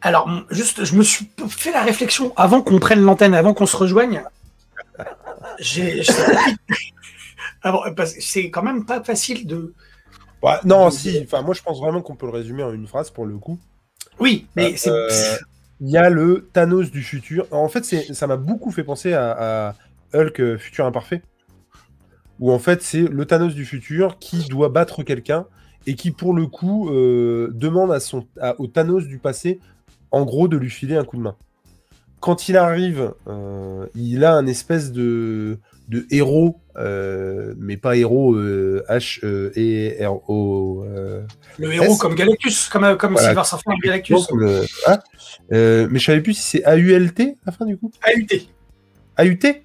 Alors, 0.00 0.30
juste, 0.50 0.84
je 0.84 0.94
me 0.94 1.02
suis 1.02 1.28
fait 1.48 1.72
la 1.72 1.82
réflexion 1.82 2.32
avant 2.36 2.62
qu'on 2.62 2.78
prenne 2.78 3.02
l'antenne, 3.02 3.34
avant 3.34 3.52
qu'on 3.52 3.66
se 3.66 3.76
rejoigne. 3.76 4.22
J'ai. 5.58 6.02
c'est 8.20 8.50
quand 8.50 8.62
même 8.62 8.86
pas 8.86 9.02
facile 9.02 9.44
de. 9.46 9.74
Ouais, 10.42 10.54
Non, 10.64 10.90
si, 10.90 11.20
enfin 11.24 11.42
moi 11.42 11.54
je 11.54 11.62
pense 11.62 11.80
vraiment 11.80 12.02
qu'on 12.02 12.16
peut 12.16 12.26
le 12.26 12.32
résumer 12.32 12.62
en 12.62 12.72
une 12.72 12.86
phrase 12.86 13.10
pour 13.10 13.26
le 13.26 13.36
coup. 13.38 13.58
Oui, 14.20 14.46
mais 14.54 14.74
Euh, 14.86 15.08
c'est. 15.08 15.40
Il 15.80 15.90
y 15.90 15.96
a 15.96 16.10
le 16.10 16.48
Thanos 16.52 16.92
du 16.92 17.02
futur. 17.02 17.48
En 17.50 17.68
fait, 17.68 17.84
ça 17.84 18.26
m'a 18.28 18.36
beaucoup 18.36 18.70
fait 18.70 18.84
penser 18.84 19.12
à, 19.12 19.70
à 19.70 19.74
Hulk 20.14 20.56
Futur 20.58 20.86
Imparfait. 20.86 21.22
Où 22.40 22.50
en 22.52 22.58
fait, 22.58 22.82
c'est 22.82 23.02
le 23.02 23.24
Thanos 23.26 23.54
du 23.54 23.64
futur 23.64 24.18
qui 24.18 24.48
doit 24.48 24.68
battre 24.68 25.02
quelqu'un 25.02 25.46
et 25.86 25.94
qui, 25.94 26.10
pour 26.10 26.34
le 26.34 26.46
coup, 26.46 26.90
euh, 26.90 27.50
demande 27.54 27.92
à 27.92 28.00
son, 28.00 28.26
à- 28.40 28.58
au 28.60 28.66
Thanos 28.66 29.06
du 29.06 29.18
passé, 29.18 29.60
en 30.10 30.24
gros, 30.24 30.48
de 30.48 30.56
lui 30.56 30.70
filer 30.70 30.96
un 30.96 31.04
coup 31.04 31.16
de 31.16 31.22
main. 31.22 31.36
Quand 32.20 32.48
il 32.48 32.56
arrive, 32.56 33.12
euh, 33.28 33.86
il 33.94 34.24
a 34.24 34.34
un 34.34 34.46
espèce 34.46 34.92
de, 34.92 35.58
de 35.88 36.06
héros, 36.10 36.58
euh, 36.76 37.54
mais 37.58 37.76
pas 37.76 37.96
héros 37.96 38.34
euh, 38.34 38.82
H-E-R-O. 38.88 40.84
euh, 40.84 41.22
le 41.58 41.72
héros 41.72 41.96
comme 41.96 42.14
Galactus, 42.14 42.68
comme, 42.68 42.96
comme 42.96 43.12
Voilà. 43.12 43.28
Silver 43.28 43.44
Surfer 43.44 43.70
Galactus. 43.82 44.26
le- 44.32 44.62
hein, 44.86 44.98
mais 45.50 45.98
je 45.98 46.04
savais 46.04 46.20
plus 46.22 46.34
si 46.34 46.42
c'est 46.42 46.64
AULT 46.66 47.20
à 47.20 47.46
la 47.46 47.52
fin 47.52 47.66
du 47.66 47.76
coup. 47.76 47.90
AUT. 48.06 48.40
AUT 49.18 49.38
Ouais. 49.44 49.62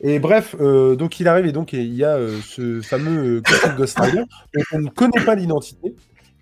Et 0.00 0.18
bref, 0.20 0.54
euh, 0.60 0.94
donc 0.94 1.18
il 1.18 1.26
arrive 1.26 1.46
et 1.46 1.52
donc 1.52 1.72
il 1.72 1.92
y 1.94 2.04
a 2.04 2.14
euh, 2.14 2.38
ce 2.40 2.80
fameux 2.82 3.42
euh, 3.42 3.74
Ghost 3.76 3.98
Rider 3.98 4.22
dont 4.54 4.62
on 4.72 4.78
ne 4.78 4.88
connaît 4.90 5.24
pas 5.24 5.34
l'identité, 5.34 5.96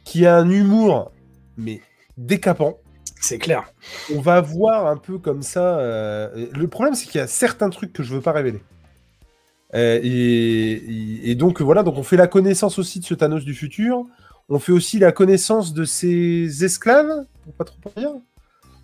qui 0.05 0.27
a 0.27 0.37
un 0.37 0.51
humour 0.51 1.11
mais 1.57 1.81
décapant. 2.19 2.79
C'est 3.19 3.39
clair. 3.39 3.65
On 4.15 4.21
va 4.21 4.43
voir 4.43 4.87
un 4.87 4.99
peu 4.99 5.17
comme 5.19 5.43
ça. 5.43 5.79
euh, 5.79 6.47
Le 6.55 6.69
problème, 6.69 6.95
c'est 6.95 7.07
qu'il 7.07 7.19
y 7.19 7.25
a 7.25 7.27
certains 7.27 7.71
trucs 7.71 7.95
que 7.95 8.03
je 8.03 8.15
veux 8.15 8.21
pas 8.21 8.33
révéler. 8.33 8.61
Et, 9.75 11.31
et 11.31 11.35
donc 11.35 11.61
voilà, 11.61 11.83
donc 11.83 11.97
on 11.99 12.03
fait 12.03 12.17
la 12.17 12.27
connaissance 12.29 12.79
aussi 12.79 13.01
de 13.01 13.05
ce 13.05 13.15
Thanos 13.15 13.45
du 13.45 13.55
futur. 13.55 14.05
On 14.49 14.59
fait 14.59 14.73
aussi 14.73 14.99
la 14.99 15.13
connaissance 15.13 15.73
de 15.75 15.85
ses 15.85 16.65
esclaves, 16.65 17.25
pour 17.43 17.53
pas 17.55 17.65
trop 17.65 17.77
dire. 17.97 18.13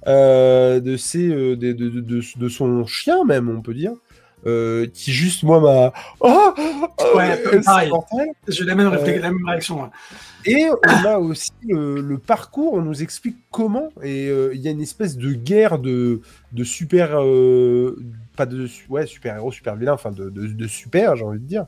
De 0.07 0.97
ses, 0.97 1.29
de, 1.29 1.55
de- 1.55 1.73
de- 2.01 2.23
de 2.37 2.49
son 2.49 2.85
chien 2.87 3.25
même, 3.25 3.49
on 3.49 3.63
peut 3.63 3.75
dire. 3.75 3.93
Euh, 4.45 4.89
qui 4.93 5.13
juste 5.13 5.45
moi 5.45 5.61
m'a. 5.61 5.93
Oh 6.19 6.53
Ouais, 7.15 7.41
Euh, 7.47 7.51
c'est 7.53 7.65
pareil. 7.65 7.91
mortel. 7.91 8.27
J'ai 8.49 8.65
la 8.65 8.75
même, 8.75 8.89
Euh, 8.93 9.19
la 9.21 9.31
même 9.31 9.47
réaction. 9.47 9.83
ouais. 9.83 9.89
Et 10.45 10.67
on 10.69 11.07
a 11.07 11.19
aussi 11.19 11.53
le, 11.69 12.01
le 12.01 12.19
parcours, 12.19 12.75
on 12.75 12.83
nous 12.83 13.03
explique 13.05 13.37
comment, 13.53 13.91
et 14.03 14.29
euh, 14.29 14.51
il 14.53 14.61
y 14.61 14.67
a 14.67 14.73
une 14.73 14.81
espèce 14.81 15.17
de 15.17 15.33
guerre 15.33 15.79
de, 15.79 16.21
de 16.51 16.65
super. 16.65 17.21
euh, 17.23 17.97
pas 18.37 18.47
de 18.47 18.67
ouais, 18.89 19.07
super 19.07 19.37
héros, 19.37 19.53
super 19.53 19.77
vilain, 19.77 19.93
enfin 19.93 20.11
de, 20.11 20.29
de, 20.31 20.49
de 20.49 20.67
super, 20.67 21.15
j'ai 21.15 21.25
envie 21.25 21.39
de 21.39 21.45
dire, 21.47 21.67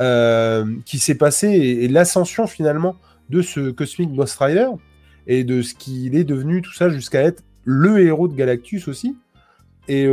euh, 0.00 0.64
qui 0.86 1.00
s'est 1.00 1.16
passé, 1.16 1.48
et, 1.48 1.84
et 1.84 1.88
l'ascension 1.88 2.46
finalement 2.46 2.94
de 3.30 3.42
ce 3.42 3.70
Cosmic 3.72 4.14
Ghost 4.14 4.38
Rider, 4.38 4.68
et 5.26 5.42
de 5.42 5.60
ce 5.62 5.74
qu'il 5.74 6.14
est 6.14 6.22
devenu, 6.24 6.62
tout 6.62 6.72
ça, 6.72 6.88
jusqu'à 6.90 7.22
être 7.22 7.42
le 7.64 7.98
héros 8.00 8.28
de 8.28 8.34
Galactus 8.36 8.86
aussi. 8.86 9.16
Et. 9.88 10.06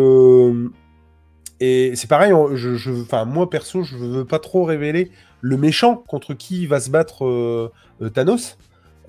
Et 1.60 1.94
c'est 1.96 2.08
pareil, 2.10 2.32
je, 2.56 3.25
moi 3.25 3.50
perso, 3.50 3.84
je 3.84 3.98
veux 3.98 4.25
pas 4.25 4.39
trop 4.39 4.63
révéler 4.66 5.12
le 5.42 5.58
méchant 5.58 5.96
contre 5.96 6.34
qui 6.34 6.68
va 6.68 6.80
se 6.80 6.89
battre 6.89 7.25
euh, 7.25 7.72
euh, 8.01 8.10
Thanos, 8.10 8.58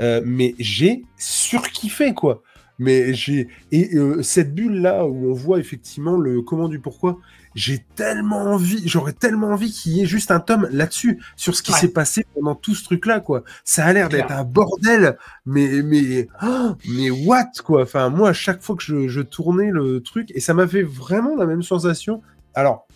Euh, 0.00 0.22
mais 0.24 0.54
j'ai 0.58 1.04
surkiffé 1.18 2.14
quoi. 2.14 2.42
Mais 2.78 3.12
j'ai 3.14 3.48
et 3.72 3.94
euh, 3.96 4.22
cette 4.22 4.54
bulle 4.54 4.80
là 4.80 5.04
où 5.06 5.30
on 5.30 5.34
voit 5.34 5.58
effectivement 5.60 6.16
le 6.16 6.40
comment 6.42 6.68
du 6.68 6.80
pourquoi, 6.80 7.18
j'ai 7.54 7.80
tellement 7.96 8.38
envie, 8.54 8.82
j'aurais 8.88 9.12
tellement 9.12 9.48
envie 9.48 9.70
qu'il 9.72 9.92
y 9.92 10.00
ait 10.02 10.06
juste 10.06 10.30
un 10.30 10.40
tome 10.40 10.66
là-dessus 10.72 11.20
sur 11.36 11.54
ce 11.54 11.62
qui 11.62 11.72
Ouais. 11.72 11.78
s'est 11.78 11.88
passé 11.92 12.24
pendant 12.34 12.54
tout 12.54 12.74
ce 12.74 12.82
truc 12.84 13.04
là 13.06 13.20
quoi. 13.20 13.44
Ça 13.64 13.84
a 13.84 13.92
l'air 13.92 14.08
d'être 14.08 14.32
un 14.32 14.44
bordel, 14.44 15.18
mais 15.44 15.82
mais 15.82 16.28
oh, 16.42 16.70
mais 16.88 17.10
what 17.10 17.50
quoi. 17.64 17.82
Enfin 17.82 18.08
moi 18.08 18.30
à 18.30 18.32
chaque 18.32 18.62
fois 18.62 18.76
que 18.76 18.82
je, 18.82 19.08
je 19.08 19.20
tournais 19.20 19.70
le 19.70 20.00
truc 20.00 20.30
et 20.34 20.40
ça 20.40 20.54
m'a 20.54 20.66
fait 20.66 20.82
vraiment 20.82 21.36
la 21.36 21.44
même 21.46 21.62
sensation. 21.62 22.22
Alors 22.54 22.86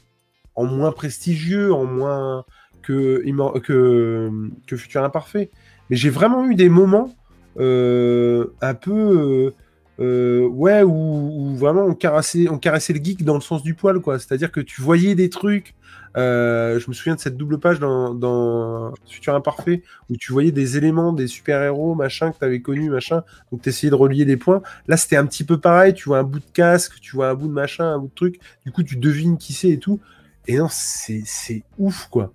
en 0.57 0.65
moins 0.67 0.93
prestigieux, 0.93 1.73
en 1.73 1.85
moins 1.85 2.45
que, 2.83 3.23
Futur 4.77 5.03
Imparfait. 5.03 5.51
Mais 5.91 5.97
j'ai 5.97 6.11
vraiment 6.11 6.47
eu 6.47 6.55
des 6.55 6.69
moments 6.69 7.15
euh, 7.59 8.55
un 8.61 8.75
peu. 8.75 8.93
euh, 8.93 9.55
euh, 10.01 10.47
ouais, 10.49 10.83
où, 10.83 10.91
où 10.91 11.57
vraiment 11.57 11.85
on 11.85 11.95
caressait, 11.95 12.49
on 12.49 12.59
caressait 12.59 12.93
le 12.93 13.01
geek 13.03 13.25
dans 13.25 13.37
le 13.37 13.41
sens 13.41 13.63
du 13.63 13.75
poil, 13.75 14.01
quoi. 14.01 14.19
C'est-à-dire 14.19 14.51
que 14.51 14.61
tu 14.61 14.83
voyais 14.83 15.15
des 15.15 15.31
trucs. 15.31 15.75
Euh, 16.17 16.79
je 16.79 16.89
me 16.89 16.95
souviens 16.95 17.15
de 17.15 17.21
cette 17.21 17.37
double 17.37 17.59
page 17.59 17.81
dans, 17.81 18.15
dans 18.15 18.93
Futur 19.09 19.35
Imparfait 19.35 19.83
où 20.11 20.17
tu 20.17 20.33
voyais 20.33 20.53
des 20.53 20.77
éléments, 20.77 21.13
des 21.13 21.27
super-héros, 21.27 21.95
machin, 21.95 22.31
que 22.33 22.39
tu 22.39 22.45
avais 22.45 22.61
connus, 22.61 22.91
machin. 22.91 23.23
Donc 23.51 23.63
tu 23.63 23.69
essayais 23.69 23.91
de 23.91 23.95
relier 23.97 24.25
des 24.25 24.37
points. 24.37 24.63
Là, 24.87 24.97
c'était 24.97 25.17
un 25.17 25.27
petit 25.27 25.45
peu 25.45 25.59
pareil. 25.59 25.95
Tu 25.95 26.09
vois 26.09 26.19
un 26.19 26.25
bout 26.25 26.39
de 26.39 26.45
casque, 26.53 27.01
tu 27.01 27.17
vois 27.17 27.29
un 27.31 27.35
bout 27.35 27.49
de 27.49 27.53
machin, 27.53 27.85
un 27.85 27.99
bout 27.99 28.09
de 28.09 28.15
truc. 28.15 28.41
Du 28.65 28.73
coup, 28.73 28.83
tu 28.83 28.97
devines 28.97 29.39
qui 29.39 29.53
c'est 29.53 29.71
et 29.71 29.79
tout. 29.79 30.01
Et 30.47 30.57
non, 30.57 30.69
c'est 30.71 31.23
c'est 31.25 31.63
ouf, 31.79 32.09
quoi. 32.11 32.33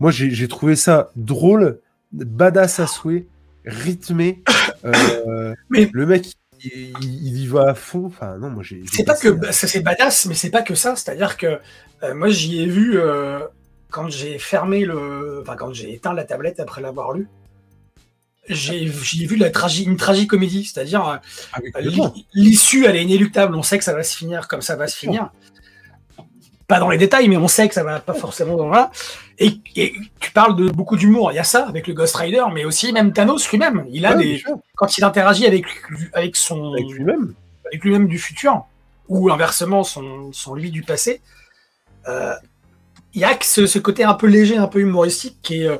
Moi, 0.00 0.10
j'ai 0.10 0.30
j'ai 0.30 0.48
trouvé 0.48 0.76
ça 0.76 1.10
drôle, 1.16 1.78
badass 2.12 2.80
à 2.80 2.86
souhait, 2.86 3.26
rythmé. 3.64 4.42
Euh, 4.84 5.54
Mais- 5.70 5.88
le 5.92 6.06
mec, 6.06 6.34
il, 6.64 7.38
y 7.38 7.46
va 7.46 7.70
à 7.70 7.74
fond. 7.74 8.06
Enfin, 8.06 8.36
non, 8.38 8.50
moi, 8.50 8.62
j'ai. 8.62 8.82
C'est 8.92 9.04
pas 9.04 9.16
que 9.16 9.52
ça, 9.52 9.66
c'est 9.66 9.80
badass, 9.80 10.26
mais 10.26 10.34
c'est 10.34 10.50
pas 10.50 10.62
que 10.62 10.74
ça. 10.74 10.94
C'est-à-dire 10.96 11.36
que 11.36 11.58
euh, 12.02 12.14
moi, 12.14 12.28
j'y 12.28 12.60
ai 12.60 12.66
vu 12.66 12.98
euh, 12.98 13.40
quand 13.90 14.08
j'ai 14.08 14.38
fermé 14.38 14.84
le, 14.84 15.40
enfin 15.42 15.56
quand 15.56 15.72
j'ai 15.72 15.92
éteint 15.94 16.14
la 16.14 16.24
tablette 16.24 16.60
après 16.60 16.80
l'avoir 16.80 17.12
lu. 17.12 17.28
J'ai 18.48 18.88
j'y 18.88 19.22
ai 19.22 19.26
vu 19.26 19.36
la 19.36 19.50
tragi- 19.50 19.84
une 19.84 19.96
tragicomédie, 19.96 20.64
c'est-à-dire 20.64 21.06
euh, 21.08 21.16
Ah, 21.52 21.60
l'i- 21.80 22.26
l'issue, 22.34 22.86
elle 22.86 22.96
est 22.96 23.02
inéluctable. 23.02 23.54
On 23.54 23.62
sait 23.62 23.78
que 23.78 23.84
ça 23.84 23.94
va 23.94 24.02
se 24.02 24.16
finir 24.16 24.48
comme 24.48 24.62
ça 24.62 24.74
va 24.74 24.88
se 24.88 24.96
finir. 24.96 25.30
Pas 26.68 26.78
dans 26.78 26.90
les 26.90 26.98
détails, 26.98 27.28
mais 27.28 27.36
on 27.36 27.48
sait 27.48 27.68
que 27.68 27.74
ça 27.74 27.82
va 27.84 28.00
pas 28.00 28.14
forcément 28.14 28.56
dans 28.56 28.68
là. 28.68 28.90
Et, 29.38 29.60
et 29.76 29.94
tu 30.20 30.30
parles 30.32 30.56
de 30.56 30.68
beaucoup 30.68 30.96
d'humour. 30.96 31.32
Il 31.32 31.34
y 31.34 31.38
a 31.38 31.44
ça 31.44 31.66
avec 31.66 31.86
le 31.86 31.94
Ghost 31.94 32.16
Rider, 32.16 32.44
mais 32.54 32.64
aussi 32.64 32.92
même 32.92 33.12
Thanos 33.12 33.50
lui-même. 33.50 33.84
Il 33.90 34.06
a 34.06 34.16
Ouais, 34.16 34.22
des, 34.22 34.44
quand 34.76 34.96
il 34.96 35.04
interagit 35.04 35.46
avec 35.46 35.64
avec 36.14 36.36
son 36.36 36.72
avec 36.72 36.88
lui-même. 36.90 37.34
avec 37.66 37.82
lui-même 37.84 38.06
du 38.08 38.18
futur, 38.18 38.64
ou 39.08 39.30
inversement 39.30 39.82
son, 39.84 40.32
son 40.32 40.54
lui 40.54 40.70
du 40.70 40.82
passé, 40.82 41.20
euh, 42.08 42.34
il 43.14 43.20
y 43.20 43.24
a 43.24 43.34
que 43.34 43.44
ce, 43.44 43.66
ce 43.66 43.78
côté 43.78 44.04
un 44.04 44.14
peu 44.14 44.26
léger, 44.26 44.56
un 44.56 44.68
peu 44.68 44.80
humoristique 44.80 45.38
qui 45.42 45.62
est. 45.62 45.66
euh, 45.68 45.78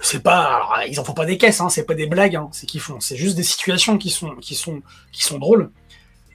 c'est 0.00 0.22
pas, 0.22 0.42
alors, 0.56 0.78
ils 0.86 1.00
en 1.00 1.04
font 1.04 1.14
pas 1.14 1.24
des 1.24 1.38
caisses, 1.38 1.60
hein, 1.62 1.70
c'est 1.70 1.84
pas 1.86 1.94
des 1.94 2.06
blagues, 2.06 2.36
hein, 2.36 2.48
c'est 2.52 2.66
qu'ils 2.66 2.80
font, 2.80 3.00
c'est 3.00 3.16
juste 3.16 3.36
des 3.36 3.42
situations 3.44 3.96
qui 3.96 4.10
sont, 4.10 4.34
qui 4.36 4.54
sont, 4.54 4.82
qui 5.12 5.24
sont 5.24 5.38
drôles. 5.38 5.70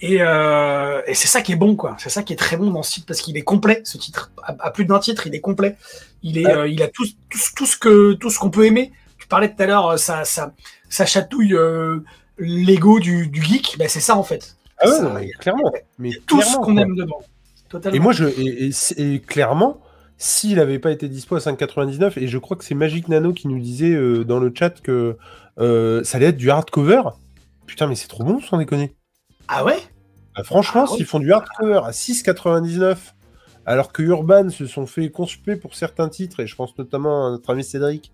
Et, 0.02 0.18
euh, 0.22 1.02
et 1.08 1.14
c'est 1.14 1.28
ça 1.28 1.42
qui 1.42 1.52
est 1.52 1.58
bon, 1.58 1.76
quoi. 1.76 1.96
C'est 2.00 2.10
ça 2.10 2.24
qui 2.24 2.32
est 2.34 2.38
très 2.38 2.56
bon 2.56 2.72
dans 2.72 2.84
ce 2.84 2.92
titre 2.94 3.06
parce 3.08 3.20
qu'il 3.22 3.36
est 3.38 3.42
complet. 3.42 3.82
Ce 3.84 3.98
titre, 3.98 4.32
à, 4.44 4.56
à 4.60 4.72
plus 4.72 4.86
d'un 4.86 5.00
titre, 5.00 5.28
il 5.28 5.36
est 5.36 5.42
complet. 5.42 5.76
Il 6.24 6.38
est, 6.38 6.46
Ouais. 6.46 6.54
euh, 6.54 6.68
il 6.70 6.82
a 6.82 6.88
tout, 6.88 7.06
tout, 7.30 7.38
ce- 7.38 7.54
tout 7.54 7.66
ce 7.66 7.78
que, 7.78 8.14
tout 8.14 8.30
ce 8.30 8.40
qu'on 8.40 8.50
peut 8.50 8.66
aimer. 8.66 8.92
Tu 9.18 9.28
parlais 9.28 9.50
tout 9.54 9.62
à 9.62 9.66
l'heure, 9.66 9.88
euh, 9.88 9.98
ça, 9.98 10.24
ça, 10.24 10.54
ça 10.90 11.06
chatouille 11.06 11.54
euh, 11.54 12.00
l'ego 12.38 13.00
du, 13.00 13.28
du 13.28 13.42
geek. 13.44 13.76
Ben, 13.78 13.90
c'est 13.90 14.00
ça 14.00 14.16
en 14.16 14.24
fait. 14.24 14.56
Ah 14.78 14.88
ouais, 14.88 14.96
Ça, 14.96 15.02
non, 15.04 15.14
mais 15.14 15.30
clairement. 15.32 15.72
Mais 15.98 16.12
tout 16.26 16.42
ce 16.42 16.56
qu'on 16.58 16.78
aime 16.78 16.96
dedans. 16.96 17.20
Totalement. 17.68 17.96
Et 17.98 18.00
moi, 18.00 18.14
je, 18.14 18.26
et, 18.26 18.68
et 18.68 18.72
c'est- 18.72 18.98
et 18.98 19.20
clairement, 19.20 19.82
s'il 20.18 20.56
n'avait 20.56 20.80
pas 20.80 20.92
été 20.92 21.10
dispo 21.10 21.36
à 21.36 21.40
5,99, 21.40 22.18
et 22.18 22.28
je 22.28 22.38
crois 22.38 22.56
que 22.56 22.64
c'est 22.64 22.74
Magic 22.76 23.10
Nano 23.10 23.34
qui 23.34 23.48
nous 23.50 23.60
disait 23.60 23.96
dans 24.26 24.40
le 24.40 24.52
chat 24.58 24.82
que 24.82 25.18
ça 25.58 26.18
allait 26.18 26.28
être 26.28 26.38
du 26.38 26.50
hardcover. 26.50 27.02
Putain, 27.68 27.88
mais 27.88 27.96
c'est 27.96 28.08
trop 28.08 28.24
bon, 28.24 28.40
sans 28.40 28.58
déconner. 28.58 28.96
Ah 29.50 29.66
ouais? 29.66 29.80
Bah, 30.36 30.44
franchement, 30.44 30.86
Ah 30.88 30.96
s'ils 30.96 31.06
font 31.06 31.20
du 31.20 31.34
hardcover 31.34 31.82
à 31.84 31.92
6,99, 31.92 32.98
alors 33.66 33.92
que 33.92 34.02
Urban 34.04 34.50
se 34.50 34.66
sont 34.66 34.86
fait 34.86 35.10
consulter 35.10 35.56
pour 35.56 35.76
certains 35.76 36.08
titres, 36.08 36.40
et 36.40 36.48
je 36.48 36.56
pense 36.56 36.78
notamment 36.78 37.28
à 37.28 37.32
notre 37.32 37.50
ami 37.50 37.64
Cédric, 37.64 38.12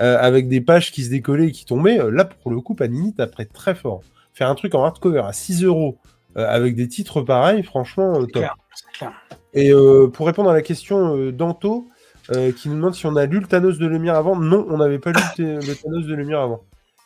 euh, 0.00 0.16
avec 0.18 0.48
des 0.48 0.60
pages 0.60 0.90
qui 0.90 1.04
se 1.04 1.10
décollaient 1.10 1.48
et 1.48 1.52
qui 1.52 1.64
tombaient, 1.64 2.00
euh, 2.00 2.10
là, 2.10 2.24
pour 2.24 2.50
le 2.50 2.60
coup, 2.60 2.74
Panini 2.74 3.14
t'apprête 3.14 3.52
très 3.52 3.74
fort. 3.74 4.00
Faire 4.32 4.48
un 4.48 4.54
truc 4.54 4.74
en 4.74 4.84
hardcover 4.84 5.20
à 5.20 5.32
6 5.32 5.64
euros 5.64 5.98
euh, 6.36 6.46
avec 6.48 6.74
des 6.74 6.88
titres 6.88 7.20
pareils, 7.20 7.62
franchement, 7.62 8.14
top. 8.20 8.32
clair. 8.32 8.56
c'est 8.74 8.98
clair. 8.98 9.12
Et 9.54 9.72
euh, 9.72 10.08
pour 10.08 10.26
répondre 10.26 10.50
à 10.50 10.54
la 10.54 10.62
question 10.62 11.16
euh, 11.16 11.32
d'Anto, 11.32 11.86
euh, 12.30 12.52
qui 12.52 12.68
nous 12.68 12.76
demande 12.76 12.94
si 12.94 13.06
on 13.06 13.16
a 13.16 13.26
lu 13.26 13.40
le 13.40 13.46
Thanos 13.46 13.78
de 13.78 13.86
Lumière 13.86 14.14
avant, 14.14 14.36
non, 14.36 14.66
on 14.68 14.76
n'avait 14.76 14.98
pas 14.98 15.12
lu 15.12 15.20
le, 15.38 15.54
le 15.56 15.74
Thanos 15.74 16.06
de 16.06 16.14
Lumière 16.14 16.40
avant. 16.40 16.60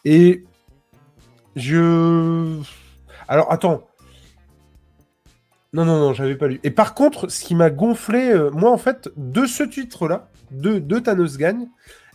Et 0.05 0.45
je. 1.57 2.59
Alors 3.29 3.53
attends. 3.53 3.89
Non, 5.75 5.85
non, 5.87 5.99
non, 5.99 6.13
j'avais 6.13 6.35
pas 6.35 6.49
lu. 6.49 6.61
Et 6.65 6.71
par 6.71 6.95
contre, 6.95 7.29
ce 7.31 7.43
qui 7.43 7.55
m'a 7.55 7.71
gonflé, 7.71 8.31
euh, 8.31 8.51
moi 8.51 8.71
en 8.71 8.77
fait, 8.79 9.09
de 9.17 9.47
ce 9.47 9.63
titre-là, 9.63 10.29
de, 10.51 10.79
de 10.79 10.99
Thanos 10.99 11.39
gagne, 11.39 11.67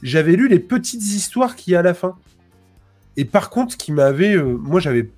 j'avais 0.04 0.34
lu 0.36 0.48
les 0.48 0.60
petites 0.60 1.02
histoires 1.02 1.56
qu'il 1.56 1.74
y 1.74 1.76
a 1.76 1.80
à 1.80 1.84
la 1.84 1.96
fin. 1.96 2.16
Et 3.16 3.26
par 3.26 3.50
contre, 3.50 3.72
ce 3.74 3.78
qui 3.78 3.92
m'avait. 3.92 4.36
euh, 4.36 4.44
moi 4.58 4.80
j'avais 4.80 5.10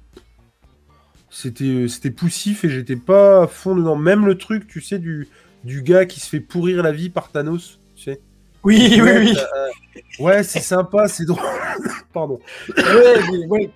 c'était 1.29 1.87
c'était 1.87 2.11
poussif 2.11 2.63
et 2.63 2.69
j'étais 2.69 2.95
pas 2.95 3.43
à 3.43 3.47
fond 3.47 3.75
dedans. 3.75 3.95
Même 3.97 4.25
le 4.25 4.37
truc, 4.37 4.67
tu 4.67 4.81
sais, 4.81 4.99
du, 4.99 5.27
du 5.65 5.81
gars 5.83 6.05
qui 6.05 6.19
se 6.21 6.29
fait 6.29 6.39
pourrir 6.39 6.81
la 6.81 6.91
vie 6.93 7.09
par 7.09 7.31
Thanos, 7.31 7.79
tu 7.95 8.03
sais. 8.03 8.21
Oui, 8.63 8.99
oui, 9.01 9.11
oui. 9.17 9.37
Euh, 9.37 10.23
ouais, 10.23 10.43
c'est 10.43 10.59
sympa, 10.61 11.07
c'est 11.07 11.25
drôle. 11.25 11.43
Pardon. 12.13 12.39
Ouais, 12.77 13.15
mais, 13.31 13.45
ouais. 13.47 13.69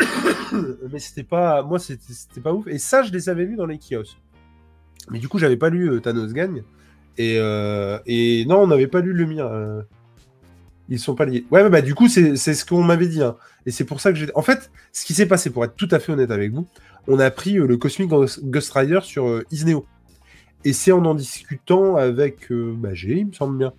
Mais 0.92 0.98
c'était 0.98 1.22
pas. 1.22 1.62
Moi, 1.62 1.78
c'était 1.78 2.40
pas 2.40 2.52
ouf. 2.52 2.66
Et 2.66 2.78
ça, 2.78 3.02
je 3.02 3.12
les 3.12 3.28
avais 3.28 3.44
lus 3.44 3.56
dans 3.56 3.66
les 3.66 3.78
kiosques. 3.78 4.18
Mais 5.10 5.18
du 5.18 5.28
coup, 5.28 5.38
j'avais 5.38 5.56
pas 5.56 5.70
lu 5.70 5.90
euh, 5.90 6.00
Thanos 6.00 6.32
gagne. 6.32 6.62
Et, 7.18 7.36
euh, 7.38 7.98
et 8.06 8.44
non, 8.46 8.60
on 8.60 8.66
n'avait 8.66 8.86
pas 8.86 9.00
lu 9.00 9.12
le 9.12 9.26
mien. 9.26 9.46
euh. 9.46 9.82
Ils 10.88 10.98
sont 10.98 11.14
pas 11.14 11.24
liés. 11.24 11.44
Ouais, 11.50 11.68
bah, 11.70 11.82
du 11.82 11.94
coup, 11.94 12.08
c'est 12.08 12.36
ce 12.36 12.64
qu'on 12.64 12.82
m'avait 12.82 13.06
dit. 13.08 13.22
hein. 13.22 13.36
Et 13.64 13.70
c'est 13.70 13.84
pour 13.84 14.00
ça 14.00 14.10
que 14.12 14.18
j'ai. 14.18 14.28
En 14.34 14.42
fait, 14.42 14.70
ce 14.92 15.04
qui 15.04 15.14
s'est 15.14 15.26
passé, 15.26 15.50
pour 15.50 15.64
être 15.64 15.76
tout 15.76 15.88
à 15.92 16.00
fait 16.00 16.12
honnête 16.12 16.32
avec 16.32 16.52
vous, 16.52 16.66
on 17.06 17.18
a 17.20 17.30
pris 17.30 17.54
le 17.54 17.76
Cosmic 17.76 18.08
Ghost 18.10 18.72
Rider 18.72 19.00
sur 19.02 19.42
Isneo. 19.52 19.86
Et 20.64 20.72
c'est 20.72 20.92
en 20.92 21.04
en 21.04 21.14
discutant 21.14 21.96
avec 21.96 22.48
bah, 22.50 22.90
il 22.94 23.26
me 23.28 23.32
semble 23.32 23.56
bien, 23.56 23.72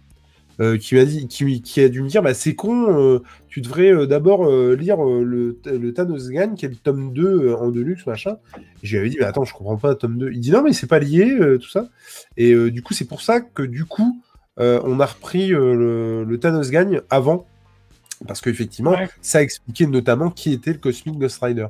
euh, 0.59 0.77
qui 0.77 0.95
m'a 0.95 1.05
dit, 1.05 1.27
qui, 1.27 1.61
qui 1.61 1.81
a 1.81 1.89
dû 1.89 2.01
me 2.01 2.07
dire, 2.07 2.21
bah, 2.21 2.33
c'est 2.33 2.53
con, 2.55 2.93
euh, 2.99 3.19
tu 3.47 3.61
devrais 3.61 3.91
euh, 3.91 4.05
d'abord 4.05 4.45
lire 4.75 4.97
le, 5.03 5.57
le 5.65 5.93
Thanos 5.93 6.29
Gagne, 6.29 6.55
qui 6.55 6.65
est 6.65 6.69
le 6.69 6.75
tome 6.75 7.13
2 7.13 7.23
euh, 7.25 7.55
en 7.57 7.69
deluxe, 7.69 8.05
machin. 8.05 8.37
Et 8.57 8.61
je 8.87 8.91
lui 8.93 8.99
avais 8.99 9.09
dit, 9.09 9.17
mais 9.19 9.25
attends, 9.25 9.45
je 9.45 9.53
comprends 9.53 9.77
pas, 9.77 9.95
tome 9.95 10.17
2. 10.17 10.31
Il 10.33 10.39
dit, 10.39 10.51
non, 10.51 10.61
mais 10.63 10.73
c'est 10.73 10.87
pas 10.87 10.99
lié, 10.99 11.35
tout 11.61 11.69
ça. 11.69 11.87
Et 12.37 12.53
du 12.71 12.81
coup, 12.83 12.93
c'est 12.93 13.05
pour 13.07 13.21
ça 13.21 13.39
que 13.41 13.63
du 13.63 13.85
coup, 13.85 14.21
on 14.57 14.99
a 14.99 15.05
repris 15.05 15.47
le, 15.47 16.23
le 16.23 16.39
Thanos 16.39 16.69
Gagne 16.69 17.01
avant. 17.09 17.47
Parce 18.27 18.39
qu'effectivement, 18.39 18.91
Ouais. 18.91 19.09
ça 19.21 19.41
expliquait 19.41 19.87
notamment 19.87 20.29
qui 20.29 20.53
était 20.53 20.73
le 20.73 20.77
Cosmic 20.77 21.17
Ghost 21.17 21.39
Rider. 21.41 21.65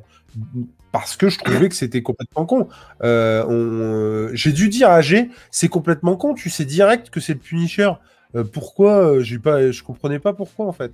Parce 0.92 1.16
que 1.16 1.30
je 1.30 1.38
trouvais 1.38 1.70
que 1.70 1.74
c'était 1.74 2.02
complètement 2.02 2.44
con. 2.44 2.68
On- 3.02 4.28
J'ai 4.34 4.52
dû 4.52 4.68
dire 4.68 4.90
à 4.90 5.00
G, 5.00 5.30
c'est 5.50 5.68
complètement 5.68 6.16
con, 6.16 6.34
tu 6.34 6.50
sais 6.50 6.64
direct 6.66 7.08
que 7.10 7.20
c'est 7.20 7.32
le 7.34 7.38
Punisher. 7.38 7.92
Euh, 8.34 8.44
pourquoi 8.44 9.14
euh, 9.14 9.20
j'ai 9.20 9.38
pas, 9.38 9.70
Je 9.70 9.82
comprenais 9.82 10.18
pas 10.18 10.32
pourquoi 10.32 10.66
en 10.66 10.72
fait. 10.72 10.92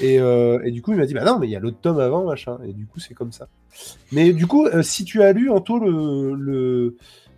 Et, 0.00 0.18
euh, 0.18 0.60
et 0.64 0.70
du 0.70 0.82
coup, 0.82 0.92
il 0.92 0.98
m'a 0.98 1.06
dit, 1.06 1.14
bah 1.14 1.24
non, 1.24 1.38
mais 1.38 1.46
il 1.46 1.50
y 1.50 1.56
a 1.56 1.60
l'autre 1.60 1.78
tome 1.80 2.00
avant, 2.00 2.24
machin. 2.24 2.58
Et 2.66 2.72
du 2.72 2.86
coup, 2.86 2.98
c'est 2.98 3.14
comme 3.14 3.32
ça. 3.32 3.48
Mais 4.12 4.32
du 4.32 4.46
coup, 4.46 4.66
euh, 4.66 4.82
si 4.82 5.04
tu 5.04 5.22
as 5.22 5.32
lu, 5.32 5.50
Anto, 5.50 5.78
le, 5.78 6.34
le, 6.34 6.96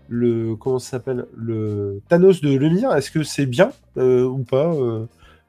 le 0.09 0.57
comment 0.57 0.79
ça 0.79 0.93
s'appelle? 0.93 1.27
Le 1.37 2.01
Thanos 2.09 2.41
de 2.41 2.57
Lemire, 2.57 2.93
est-ce 2.95 3.11
que 3.11 3.23
c'est 3.23 3.47
bien 3.47 3.73
euh, 3.99 4.25
ou 4.25 4.43
pas 4.45 4.75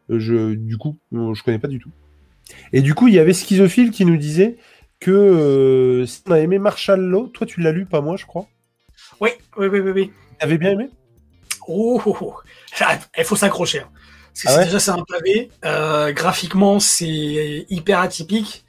je, 0.09 0.53
Du 0.53 0.77
coup, 0.77 0.97
je 1.11 1.43
connais 1.43 1.59
pas 1.59 1.67
du 1.67 1.79
tout. 1.79 1.91
Et 2.73 2.81
du 2.81 2.93
coup, 2.93 3.07
il 3.07 3.13
y 3.13 3.19
avait 3.19 3.33
Schizophile 3.33 3.91
qui 3.91 4.05
nous 4.05 4.17
disait 4.17 4.57
que 4.99 6.03
si 6.07 6.23
on 6.27 6.31
a 6.31 6.39
aimé 6.39 6.59
Marshall 6.59 7.01
Law, 7.01 7.27
toi 7.27 7.45
tu 7.45 7.61
l'as 7.61 7.71
lu, 7.71 7.85
pas 7.85 8.01
moi, 8.01 8.15
je 8.17 8.25
crois. 8.25 8.47
Oui, 9.21 9.29
oui, 9.57 9.67
oui, 9.67 9.79
oui. 9.79 9.91
oui. 9.91 10.11
T'avais 10.39 10.57
bien 10.57 10.71
aimé? 10.71 10.89
Oh, 11.67 12.01
oh, 12.05 12.17
oh. 12.21 12.33
Ah, 12.79 12.97
Il 13.17 13.23
faut 13.23 13.35
s'accrocher. 13.35 13.79
hein. 13.81 13.89
Ah 14.45 14.57
ouais 14.57 14.65
déjà, 14.65 14.79
c'est 14.79 14.91
un 14.91 15.03
pavé. 15.07 15.49
Euh, 15.65 16.11
graphiquement, 16.13 16.79
c'est 16.79 17.65
hyper 17.69 17.99
atypique. 17.99 18.63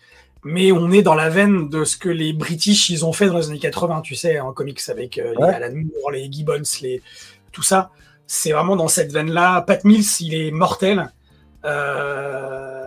Mais 0.44 0.72
on 0.72 0.90
est 0.92 1.02
dans 1.02 1.14
la 1.14 1.28
veine 1.28 1.68
de 1.68 1.84
ce 1.84 1.96
que 1.96 2.08
les 2.08 2.32
British 2.32 2.88
ils 2.90 3.04
ont 3.04 3.12
fait 3.12 3.26
dans 3.26 3.36
les 3.38 3.48
années 3.50 3.58
80, 3.58 4.00
tu 4.02 4.14
sais, 4.14 4.38
en 4.40 4.52
comics 4.52 4.80
avec 4.88 5.18
euh, 5.18 5.34
Ouais. 5.36 5.48
les 5.48 5.64
Alan 5.64 5.74
Moore, 5.74 6.10
les 6.12 6.30
Gibbons, 6.32 6.62
les... 6.80 7.02
tout 7.52 7.62
ça. 7.62 7.90
C'est 8.26 8.52
vraiment 8.52 8.76
dans 8.76 8.88
cette 8.88 9.12
veine-là. 9.12 9.62
Pat 9.62 9.84
Mills, 9.84 10.04
il 10.20 10.34
est 10.34 10.50
mortel. 10.50 11.10
Euh, 11.64 12.84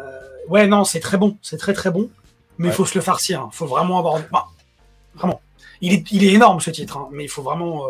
Ouais, 0.49 0.67
non, 0.67 0.83
c'est 0.83 0.99
très 0.99 1.17
bon. 1.17 1.37
C'est 1.41 1.57
très 1.57 1.73
très 1.73 1.91
bon. 1.91 2.09
Mais 2.57 2.67
il 2.67 2.69
Ouais. 2.71 2.75
faut 2.75 2.85
se 2.85 2.95
le 2.95 3.01
farcir. 3.01 3.47
Il 3.51 3.55
faut 3.55 3.67
vraiment 3.67 3.99
avoir. 3.99 4.19
bah, 4.31 4.47
vraiment. 5.15 5.41
Il 5.81 5.93
est, 5.93 6.11
il 6.11 6.23
est 6.23 6.33
énorme 6.33 6.59
ce 6.59 6.69
titre, 6.71 6.97
hein, 6.97 7.07
mais 7.11 7.23
il 7.23 7.29
faut 7.29 7.41
vraiment 7.41 7.85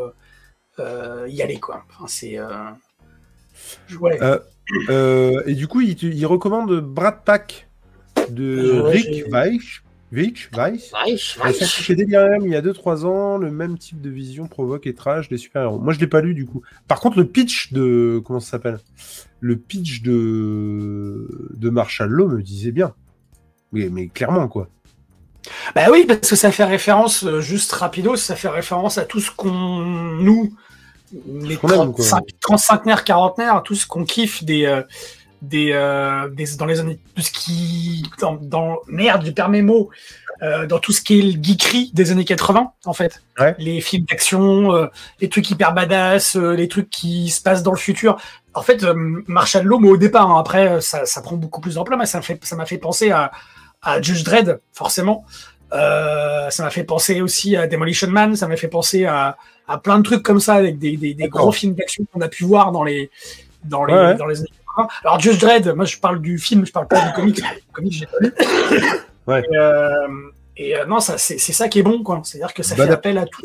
y 0.79 1.41
aller, 1.41 1.59
quoi. 1.59 1.83
Enfin, 1.89 2.05
c'est. 2.07 2.37
euh, 2.39 2.47
Ouais. 3.99 4.17
Euh, 4.21 4.39
Euh, 4.89 5.43
et 5.47 5.53
du 5.53 5.67
coup, 5.67 5.81
il, 5.81 6.01
il 6.01 6.25
recommande 6.25 6.79
Brad 6.79 7.23
Pack 7.25 7.67
de 8.29 8.81
Ouais, 8.81 8.91
Rick 8.91 9.25
Weich. 9.31 9.83
Weich, 10.13 10.49
Weich. 10.55 10.91
Weich, 10.93 11.37
Elle 11.43 11.49
est 11.49 11.53
sortie 11.53 11.83
chez 11.83 11.95
Delirium 11.95 12.45
il 12.45 12.51
y 12.51 12.55
a 12.55 12.61
2-3 12.61 13.05
ans, 13.05 13.37
le 13.37 13.49
même 13.51 13.77
type 13.77 13.99
de 14.01 14.09
vision 14.09 14.47
provoque 14.47 14.87
étrage 14.87 15.27
des 15.29 15.37
super-héros. 15.37 15.79
Moi, 15.79 15.93
je 15.93 15.99
l'ai 15.99 16.07
pas 16.07 16.21
lu 16.21 16.33
du 16.33 16.45
coup. 16.45 16.61
Par 16.87 16.99
contre, 17.01 17.17
le 17.17 17.25
pitch 17.25 17.73
de. 17.73 18.21
Comment 18.25 18.39
ça 18.39 18.51
s'appelle? 18.51 18.79
Le 19.41 19.57
pitch 19.57 20.01
de. 20.03 21.27
de 21.53 21.69
Marshall 21.69 22.09
Law 22.09 22.27
me 22.29 22.41
disait 22.41 22.71
bien. 22.71 22.93
Mais, 23.73 23.89
mais 23.89 24.07
clairement, 24.07 24.47
quoi. 24.47 24.69
Bah 25.75 25.85
oui, 25.91 26.05
parce 26.07 26.29
que 26.29 26.35
ça 26.35 26.51
fait 26.51 26.63
référence, 26.63 27.23
euh, 27.23 27.41
juste 27.41 27.71
rapido, 27.71 28.15
ça 28.15 28.35
fait 28.35 28.47
référence 28.49 28.97
à 28.97 29.05
tout 29.05 29.19
ce 29.19 29.31
qu'on, 29.31 29.51
nous, 29.51 30.53
les 31.27 31.57
qu'on 31.57 31.69
aime, 31.69 31.93
quoi. 31.93 32.05
35, 32.05 32.23
35 32.41 33.03
quarantenaires, 33.03 33.61
tout 33.63 33.75
ce 33.75 33.85
qu'on 33.87 34.05
kiffe 34.05 34.43
des, 34.43 34.65
euh, 34.65 34.81
des, 35.41 35.71
euh, 35.73 36.29
des- 36.29 36.55
dans 36.57 36.65
les 36.65 36.79
années, 36.79 36.99
tout 37.15 37.21
ce 37.23 37.31
qui, 37.31 38.03
dans, 38.19 38.35
dans 38.35 38.77
merde, 38.87 39.23
je 39.25 39.31
perds 39.31 39.49
mes 39.49 39.63
mots, 39.63 39.89
euh, 40.43 40.67
dans 40.67 40.79
tout 40.79 40.91
ce 40.91 41.01
qui 41.01 41.19
est 41.19 41.21
le 41.23 41.41
geekery 41.43 41.91
des 41.93 42.11
années 42.11 42.25
80, 42.25 42.71
en 42.85 42.93
fait. 42.93 43.21
Ouais. 43.39 43.55
Les 43.57 43.81
films 43.81 44.05
d'action, 44.09 44.89
les 45.19 45.29
trucs 45.29 45.49
hyper 45.49 45.73
badass, 45.73 46.35
les 46.35 46.67
trucs 46.67 46.89
qui 46.89 47.29
se 47.31 47.41
passent 47.41 47.63
dans 47.63 47.71
le 47.71 47.77
futur. 47.77 48.17
En 48.53 48.61
fait, 48.61 48.83
Marshall 49.27 49.65
Law, 49.65 49.79
moi, 49.79 49.91
au 49.93 49.97
départ, 49.97 50.29
hein, 50.29 50.39
après, 50.39 50.81
ça, 50.81 51.05
ça 51.05 51.21
prend 51.21 51.35
beaucoup 51.35 51.61
plus 51.61 51.75
d'ampleur, 51.75 51.97
mais 51.97 52.05
ça 52.05 52.19
m'a 52.19 52.21
fait, 52.21 52.39
ça 52.43 52.55
m'a 52.55 52.65
fait 52.65 52.77
penser 52.77 53.09
à, 53.11 53.31
à 53.81 54.01
Judge 54.01 54.23
Dredd, 54.23 54.59
forcément. 54.73 55.25
Euh, 55.73 56.49
ça 56.49 56.63
m'a 56.63 56.69
fait 56.69 56.83
penser 56.83 57.21
aussi 57.21 57.55
à 57.55 57.67
Demolition 57.67 58.09
Man, 58.09 58.35
ça 58.35 58.47
m'a 58.47 58.57
fait 58.57 58.67
penser 58.67 59.05
à, 59.05 59.37
à 59.67 59.77
plein 59.77 59.97
de 59.99 60.03
trucs 60.03 60.23
comme 60.23 60.39
ça, 60.39 60.55
avec 60.55 60.77
des, 60.79 60.97
des, 60.97 61.27
gros 61.29 61.51
films 61.51 61.75
d'action 61.75 62.05
qu'on 62.11 62.21
a 62.21 62.27
pu 62.27 62.43
voir 62.43 62.71
dans 62.71 62.83
les, 62.83 63.09
dans 63.63 63.85
les, 63.85 63.93
Ouais, 63.93 64.15
dans 64.15 64.25
les 64.25 64.39
années 64.39 64.49
80. 64.75 64.87
Alors, 65.03 65.19
Judge 65.19 65.39
Dredd, 65.39 65.73
moi 65.75 65.85
je 65.85 65.97
parle 65.97 66.21
du 66.21 66.37
film, 66.37 66.65
je 66.65 66.71
parle 66.71 66.87
pas 66.87 67.07
du 67.07 67.13
comics. 67.13 67.41
Le 67.41 67.73
comics, 67.73 67.93
j'ai 67.93 68.05
pas 68.05 68.17
lu. 68.19 68.33
Ouais. 69.27 69.43
Et, 69.51 69.57
euh, 69.57 70.07
et, 70.57 70.77
euh, 70.77 70.85
non, 70.85 70.99
ça, 70.99 71.17
c'est 71.17 71.37
ça 71.37 71.69
qui 71.69 71.79
est 71.79 71.83
bon, 71.83 72.03
quoi. 72.03 72.21
C'est-à-dire 72.23 72.53
que 72.53 72.63
ça 72.63 72.75
fait 72.75 72.89
appel 72.89 73.17
à 73.17 73.25
tout. 73.25 73.41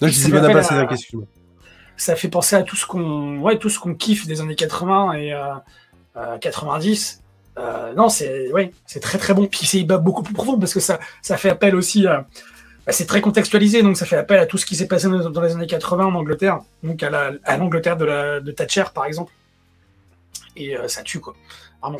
Non, 0.00 0.08
je 0.08 0.12
Ça 0.12 0.26
disais 0.26 0.28
bon 0.30 0.40
m'appelle 0.40 0.64
à 0.70 0.82
la 0.82 0.86
question. 0.86 1.26
Ça 1.96 2.16
fait 2.16 2.28
penser 2.28 2.56
à 2.56 2.62
tout 2.62 2.76
ce 2.76 2.86
qu'on 2.86 3.38
ouais, 3.40 3.58
tout 3.58 3.68
ce 3.68 3.78
qu'on 3.78 3.94
kiffe 3.94 4.26
des 4.26 4.40
années 4.40 4.54
80 4.54 5.12
et 5.14 5.34
euh, 5.34 5.54
euh, 6.16 6.38
90. 6.38 7.22
Euh, 7.60 7.92
non, 7.94 8.08
c'est 8.08 8.50
ouais, 8.52 8.72
c'est 8.86 9.00
très 9.00 9.18
très 9.18 9.34
bon. 9.34 9.46
Puis 9.46 9.66
c'est 9.66 9.82
bah, 9.84 9.98
beaucoup 9.98 10.22
plus 10.22 10.34
profond 10.34 10.58
parce 10.58 10.72
que 10.72 10.80
ça, 10.80 10.98
fait 11.22 11.50
appel 11.50 11.74
aussi 11.74 12.06
à. 12.06 12.26
bah, 12.86 12.92
c'est 12.92 13.06
très 13.06 13.20
contextualisé, 13.20 13.82
donc 13.82 13.96
ça 13.96 14.06
fait 14.06 14.16
appel 14.16 14.38
à 14.38 14.46
tout 14.46 14.58
ce 14.58 14.66
qui 14.66 14.76
s'est 14.76 14.86
passé 14.86 15.08
dans, 15.08 15.40
les 15.40 15.52
années 15.52 15.66
80 15.66 16.06
en 16.06 16.14
Angleterre, 16.14 16.60
donc 16.82 17.02
à 17.02 17.10
la- 17.10 17.32
à 17.44 17.56
l'Angleterre 17.56 17.96
de, 17.96 18.50
Thatcher 18.52 18.84
par 18.94 19.04
exemple. 19.04 19.32
Et 20.56 20.76
euh, 20.76 20.88
ça 20.88 21.02
tue 21.02 21.20
quoi. 21.20 21.34
Vraiment. 21.82 21.98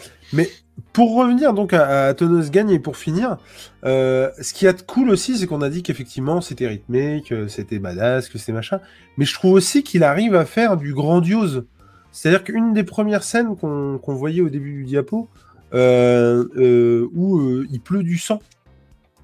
Pour 0.92 1.14
revenir 1.14 1.52
donc 1.54 1.72
à, 1.72 2.08
à 2.08 2.14
Thanos 2.14 2.50
Gagne 2.50 2.70
et 2.70 2.78
pour 2.78 2.96
finir, 2.96 3.38
euh, 3.84 4.30
ce 4.40 4.52
qui 4.52 4.66
a 4.66 4.72
de 4.72 4.82
cool 4.82 5.10
aussi, 5.10 5.38
c'est 5.38 5.46
qu'on 5.46 5.62
a 5.62 5.68
dit 5.68 5.82
qu'effectivement 5.82 6.40
c'était 6.40 6.66
rythmé, 6.66 7.22
que 7.26 7.48
c'était 7.48 7.78
badass, 7.78 8.28
que 8.28 8.38
c'était 8.38 8.52
machin. 8.52 8.80
Mais 9.16 9.24
je 9.24 9.34
trouve 9.34 9.52
aussi 9.52 9.82
qu'il 9.82 10.04
arrive 10.04 10.34
à 10.34 10.44
faire 10.44 10.76
du 10.76 10.94
grandiose. 10.94 11.64
C'est-à-dire 12.12 12.44
qu'une 12.44 12.72
des 12.72 12.82
premières 12.84 13.22
scènes 13.22 13.56
qu'on 13.56 14.00
voyait 14.14 14.40
au 14.40 14.48
début 14.48 14.72
du 14.72 14.84
diapo, 14.84 15.28
où 15.72 17.38
euh, 17.40 17.66
il 17.70 17.80
pleut 17.80 18.02
du 18.02 18.18
sang. 18.18 18.40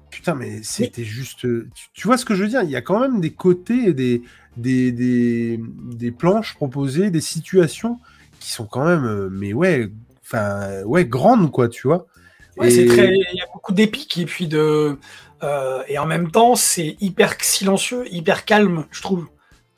Putain, 0.09 0.35
mais 0.35 0.63
c'était 0.63 1.03
juste. 1.03 1.45
euh, 1.45 1.67
Tu, 1.75 1.87
tu 1.93 2.07
vois 2.07 2.17
ce 2.17 2.25
que 2.25 2.33
je 2.33 2.43
veux 2.43 2.49
dire? 2.49 2.63
Il 2.63 2.69
y 2.69 2.75
a 2.75 2.81
quand 2.81 2.99
même 2.99 3.19
des 3.21 3.31
côtés, 3.31 3.93
des, 3.93 4.21
des, 4.55 4.91
des, 4.91 5.59
des 5.93 6.11
planches 6.11 6.55
proposées, 6.55 7.11
des 7.11 7.21
situations 7.21 7.99
qui 8.39 8.51
sont 8.51 8.65
quand 8.65 8.85
même, 8.85 9.05
euh, 9.05 9.29
mais 9.31 9.53
ouais, 9.53 9.89
enfin, 10.23 10.83
ouais, 10.83 11.05
grandes, 11.05 11.51
quoi, 11.51 11.69
tu 11.69 11.87
vois? 11.87 12.07
Ouais, 12.57 12.71
Et- 12.71 12.85
très, 12.87 13.07
il 13.13 13.37
y 13.37 13.41
a 13.41 13.47
beaucoup 13.53 13.73
d'épiques 13.73 14.17
et 14.17 14.25
puis 14.25 14.47
de, 14.47 14.97
euh, 15.43 15.83
et 15.87 15.99
en 15.99 16.07
même 16.07 16.31
temps 16.31 16.55
c'est 16.55 16.97
hyper 16.99 17.35
silencieux, 17.39 18.05
hyper 18.11 18.45
calme, 18.45 18.85
je 18.91 19.01
trouve. 19.01 19.27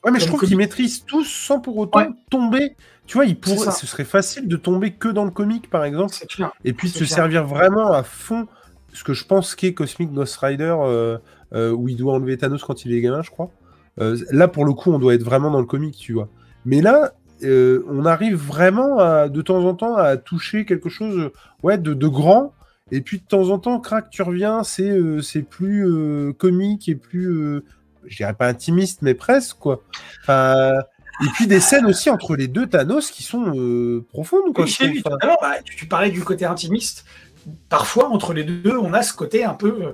Ouais, 0.05 0.11
mais 0.11 0.19
je 0.19 0.27
trouve 0.27 0.41
qu'ils 0.45 0.55
maîtrisent 0.57 1.03
tous 1.05 1.25
sans 1.25 1.59
pour 1.59 1.77
autant 1.77 1.99
Ouais. 1.99 2.09
tomber. 2.29 2.75
Tu 3.05 3.15
vois, 3.17 3.25
il 3.25 3.31
C'est 3.31 3.35
pourrait, 3.55 3.65
ça. 3.65 3.71
ce 3.71 3.87
serait 3.87 4.05
facile 4.05 4.47
de 4.47 4.55
tomber 4.55 4.91
que 4.91 5.09
dans 5.09 5.25
le 5.25 5.31
comique, 5.31 5.69
par 5.69 5.83
exemple, 5.83 6.13
clair. 6.29 6.51
et 6.63 6.73
puis 6.73 6.87
de 6.89 6.93
se 6.93 6.99
clair. 6.99 7.09
servir 7.09 7.45
vraiment 7.45 7.91
à 7.91 8.03
fond 8.03 8.47
ce 8.93 9.03
que 9.03 9.13
je 9.13 9.25
pense 9.25 9.55
qu'est 9.55 9.73
Cosmic 9.73 10.11
Ghost 10.13 10.37
Rider, 10.37 10.73
euh, 10.79 11.17
euh, 11.53 11.71
où 11.71 11.89
il 11.89 11.97
doit 11.97 12.13
enlever 12.13 12.37
Thanos 12.37 12.63
quand 12.63 12.85
il 12.85 12.93
est 12.93 13.01
gamin, 13.01 13.21
je 13.23 13.29
crois. 13.31 13.49
Euh, 13.99 14.17
là, 14.31 14.47
pour 14.47 14.63
le 14.65 14.73
coup, 14.73 14.91
on 14.91 14.99
doit 14.99 15.13
être 15.15 15.23
vraiment 15.23 15.51
dans 15.51 15.59
le 15.59 15.65
comique, 15.65 15.95
tu 15.97 16.13
vois. 16.13 16.29
Mais 16.65 16.81
là, 16.81 17.11
on 17.43 18.05
arrive 18.05 18.35
vraiment 18.35 18.99
à, 18.99 19.27
de 19.29 19.41
temps 19.41 19.63
en 19.65 19.73
temps 19.73 19.95
à 19.95 20.17
toucher 20.17 20.65
quelque 20.65 20.89
chose 20.89 21.31
ouais, 21.63 21.77
de, 21.77 21.93
de 21.93 22.07
grand. 22.07 22.53
Et 22.91 23.01
puis 23.01 23.19
de 23.19 23.23
temps 23.23 23.49
en 23.49 23.59
temps, 23.59 23.79
crac, 23.79 24.09
tu 24.09 24.21
reviens, 24.23 24.63
c'est 24.63 25.41
plus 25.49 26.33
comique 26.37 26.89
et 26.89 26.95
plus, 26.95 27.61
je 28.05 28.17
dirais 28.17 28.33
pas 28.33 28.47
intimiste, 28.47 29.01
mais 29.01 29.13
presque, 29.13 29.57
quoi. 29.57 29.81
Enfin, 30.21 30.73
et 31.21 31.27
puis 31.33 31.47
des 31.47 31.59
scènes 31.59 31.85
aussi 31.85 32.09
entre 32.09 32.35
les 32.35 32.47
deux 32.47 32.67
Thanos 32.67 33.11
qui 33.11 33.23
sont 33.23 33.53
euh, 33.55 34.05
profondes, 34.11 34.53
quoi. 34.53 34.65
Oui, 34.65 35.03
Enfin, 35.05 35.17
bah, 35.21 35.57
tu, 35.65 35.75
tu 35.75 35.85
parlais 35.85 36.11
du 36.11 36.23
côté 36.23 36.45
intimiste. 36.45 37.05
Parfois, 37.67 38.09
entre 38.09 38.33
les 38.33 38.43
deux, 38.43 38.77
on 38.77 38.93
a 38.93 39.01
ce 39.01 39.13
côté 39.13 39.43
un 39.43 39.53
peu. 39.53 39.93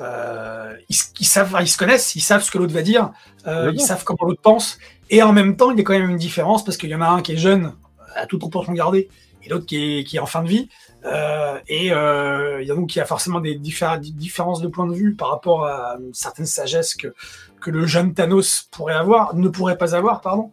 euh, 0.00 0.74
ils, 0.88 1.26
savent, 1.26 1.54
ils 1.60 1.68
se 1.68 1.76
connaissent, 1.76 2.14
ils 2.16 2.20
savent 2.20 2.42
ce 2.42 2.50
que 2.50 2.58
l'autre 2.58 2.72
va 2.72 2.82
dire, 2.82 3.12
euh, 3.46 3.70
ils 3.74 3.80
savent 3.80 4.04
comment 4.04 4.24
l'autre 4.28 4.40
pense. 4.42 4.78
Et 5.10 5.22
en 5.22 5.32
même 5.32 5.56
temps, 5.56 5.70
il 5.70 5.78
y 5.78 5.80
a 5.80 5.84
quand 5.84 5.92
même 5.92 6.10
une 6.10 6.16
différence 6.16 6.64
parce 6.64 6.76
qu'il 6.76 6.88
y 6.90 6.94
en 6.94 7.02
a 7.02 7.06
un 7.08 7.20
qui 7.22 7.32
est 7.32 7.36
jeune, 7.36 7.74
à 8.16 8.26
toute 8.26 8.40
proportion 8.40 8.72
gardée, 8.72 9.08
et 9.44 9.48
l'autre 9.48 9.66
qui 9.66 9.98
est, 9.98 10.04
qui 10.04 10.16
est 10.16 10.20
en 10.20 10.26
fin 10.26 10.42
de 10.42 10.48
vie. 10.48 10.68
Euh, 11.04 11.58
et 11.68 11.92
euh, 11.92 12.62
il 12.62 12.68
y 12.68 12.70
a 12.70 12.74
donc 12.74 12.94
il 12.94 12.98
y 12.98 13.02
a 13.02 13.04
forcément 13.04 13.40
des 13.40 13.58
diffé- 13.58 13.98
différences 14.00 14.60
de 14.60 14.68
point 14.68 14.86
de 14.86 14.94
vue 14.94 15.14
par 15.14 15.30
rapport 15.30 15.66
à 15.66 15.96
une 16.00 16.14
certaine 16.14 16.46
sagesse 16.46 16.94
que, 16.94 17.14
que 17.60 17.70
le 17.70 17.86
jeune 17.86 18.14
Thanos 18.14 18.68
pourrait 18.70 18.94
avoir, 18.94 19.34
ne 19.34 19.48
pourrait 19.48 19.78
pas 19.78 19.94
avoir, 19.94 20.20
pardon. 20.20 20.52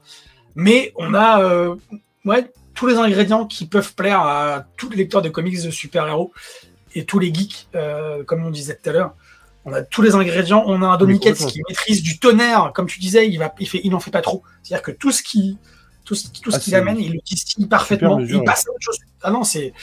Mais 0.56 0.92
on 0.96 1.14
a 1.14 1.42
euh, 1.42 1.76
ouais, 2.26 2.52
tous 2.74 2.88
les 2.88 2.96
ingrédients 2.96 3.46
qui 3.46 3.68
peuvent 3.68 3.94
plaire 3.94 4.22
à 4.22 4.66
tous 4.78 4.90
les 4.90 4.98
lecteurs 4.98 5.22
de 5.22 5.30
comics 5.30 5.62
de 5.64 5.70
super-héros 5.70 6.32
et 6.96 7.06
tous 7.06 7.20
les 7.20 7.34
geeks, 7.34 7.68
euh, 7.76 8.24
comme 8.24 8.44
on 8.44 8.50
disait 8.50 8.76
tout 8.82 8.90
à 8.90 8.94
l'heure. 8.94 9.14
On 9.66 9.74
a 9.74 9.84
tous 9.84 10.02
les 10.02 10.16
ingrédients. 10.16 10.64
On 10.66 10.82
a 10.82 10.88
un 10.88 10.98
complètement. 10.98 11.48
qui 11.48 11.62
maîtrise 11.68 12.02
du 12.02 12.18
tonnerre, 12.18 12.72
comme 12.74 12.88
tu 12.88 13.00
disais, 13.00 13.28
il 13.28 13.38
va, 13.38 13.54
il 13.60 13.70
fait, 13.70 13.82
il 13.84 13.92
n'en 13.92 14.00
fait 14.00 14.10
pas 14.10 14.22
trop. 14.22 14.42
C'est-à-dire 14.64 14.84
que 14.84 14.92
tout 14.92 15.12
ce 15.12 15.22
qui, 15.22 15.58
tout 16.10 16.16
ce, 16.16 16.28
tout 16.42 16.50
ce 16.50 16.58
Ah, 16.58 16.60
qu'il 16.60 16.74
amène, 16.74 16.98
il 16.98 17.14
le 17.14 17.20
distille 17.24 17.68
parfaitement. 17.68 18.20
il 18.20 18.44
passe 18.44 18.68
à 18.68 18.72
autre 18.72 18.82
chose. 18.82 18.98
Ah 19.22 19.30
non, 19.30 19.44
c'est, 19.44 19.74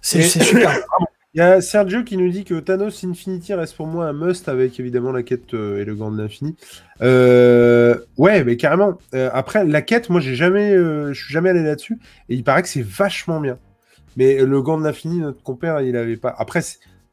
super. 0.00 0.80
Il 1.34 1.38
y 1.38 1.40
a 1.40 1.60
Sergio 1.60 2.04
qui 2.04 2.16
nous 2.16 2.30
dit 2.30 2.44
que 2.44 2.60
Thanos 2.60 3.02
Infinity 3.02 3.54
reste 3.54 3.76
pour 3.76 3.88
moi 3.88 4.06
un 4.06 4.12
must 4.12 4.48
avec 4.48 4.78
évidemment 4.78 5.10
la 5.10 5.24
quête 5.24 5.52
euh, 5.52 5.80
et 5.80 5.84
le 5.84 5.96
gant 5.96 6.12
de 6.12 6.22
l'infini. 6.22 6.54
Euh, 7.02 7.98
ouais, 8.16 8.44
mais 8.44 8.56
carrément. 8.56 8.98
Euh, 9.14 9.30
après, 9.32 9.64
la 9.64 9.82
quête, 9.82 10.10
moi, 10.10 10.20
j'ai 10.20 10.36
jamais, 10.36 10.72
je 10.76 11.12
suis 11.12 11.32
jamais 11.32 11.50
allé 11.50 11.64
là-dessus 11.64 11.98
et 12.28 12.36
il 12.36 12.44
paraît 12.44 12.62
que 12.62 12.68
c'est 12.68 12.84
vachement 12.84 13.40
bien. 13.40 13.58
Mais 14.16 14.36
le 14.44 14.62
gant 14.62 14.78
de 14.78 14.84
l'infini, 14.84 15.18
notre 15.18 15.42
compère, 15.42 15.80
il 15.80 15.96
avait 15.96 16.16
pas. 16.16 16.32
Après, 16.38 16.62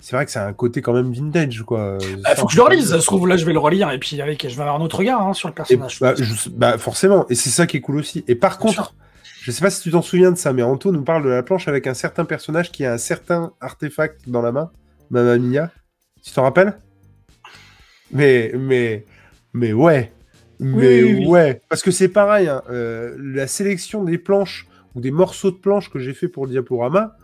c'est 0.02 0.16
vrai 0.16 0.26
que 0.26 0.32
c'est 0.32 0.40
un 0.40 0.52
côté 0.54 0.82
quand 0.82 0.94
même 0.94 1.14
vintage, 1.14 1.62
quoi. 1.64 1.98
Bah, 2.24 2.36
faut 2.36 2.48
que 2.48 2.52
je 2.52 2.58
le 2.58 2.64
relise, 2.64 2.90
ça 2.90 3.00
se 3.00 3.06
trouve, 3.06 3.28
là, 3.28 3.38
je 3.38 3.46
vais 3.46 3.54
le 3.54 3.60
relire, 3.60 3.90
et 3.92 4.00
puis 4.00 4.20
avec, 4.22 4.42
je 4.48 4.54
vais 4.56 4.62
avoir 4.62 4.76
un 4.76 4.82
autre 4.84 4.98
regard 4.98 5.26
hein, 5.26 5.34
sur 5.34 5.48
le 5.48 5.54
personnage. 5.54 6.00
bah, 6.02 6.14
je- 6.18 6.50
bah, 6.50 6.78
forcément, 6.78 7.26
et 7.30 7.36
c'est 7.36 7.50
ça 7.52 7.66
qui 7.68 7.78
est 7.78 7.82
cool 7.82 7.98
aussi. 7.98 8.26
Et 8.28 8.36
par 8.36 8.58
Bien 8.58 8.60
contre, 8.68 8.74
sûr. 8.74 8.96
je 9.44 9.52
sais 9.52 9.62
pas 9.62 9.70
si 9.70 9.82
tu 9.82 9.92
t'en 9.92 10.02
souviens 10.02 10.32
de 10.32 10.38
ça, 10.38 10.52
mais 10.54 10.64
Anto 10.64 10.92
nous 10.92 11.04
parle 11.04 11.24
de 11.24 11.30
la 11.30 11.44
planche 11.44 11.68
avec 11.68 11.88
un 11.88 11.94
certain 11.94 12.26
personnage 12.26 12.72
qui 12.72 12.84
a 12.86 12.94
un 12.94 12.98
certain 12.98 13.54
artefact 13.62 14.28
dans 14.28 14.42
la 14.42 14.52
main, 14.52 14.72
Mamma 15.12 15.38
Mia. 15.38 15.72
Tu 16.24 16.32
t'en 16.34 16.44
rappelles? 16.44 16.74
Mais, 18.12 18.52
mais, 18.58 19.06
mais 19.54 19.74
ouais. 19.74 20.12
Mais 20.60 21.02
oui, 21.04 21.14
oui. 21.20 21.26
ouais. 21.28 21.62
Parce 21.70 21.82
que 21.82 21.92
c'est 21.92 22.10
pareil, 22.10 22.48
hein, 22.48 22.62
euh, 22.70 23.16
la 23.20 23.48
sélection 23.48 24.04
des 24.04 24.18
planches 24.18 24.68
ou 24.94 25.02
des 25.02 25.10
morceaux 25.12 25.50
de 25.52 25.56
planches 25.56 25.90
que 25.90 25.98
j'ai 26.00 26.14
fait 26.14 26.28
pour 26.28 26.46
le 26.46 26.52
diaporama, 26.52 27.16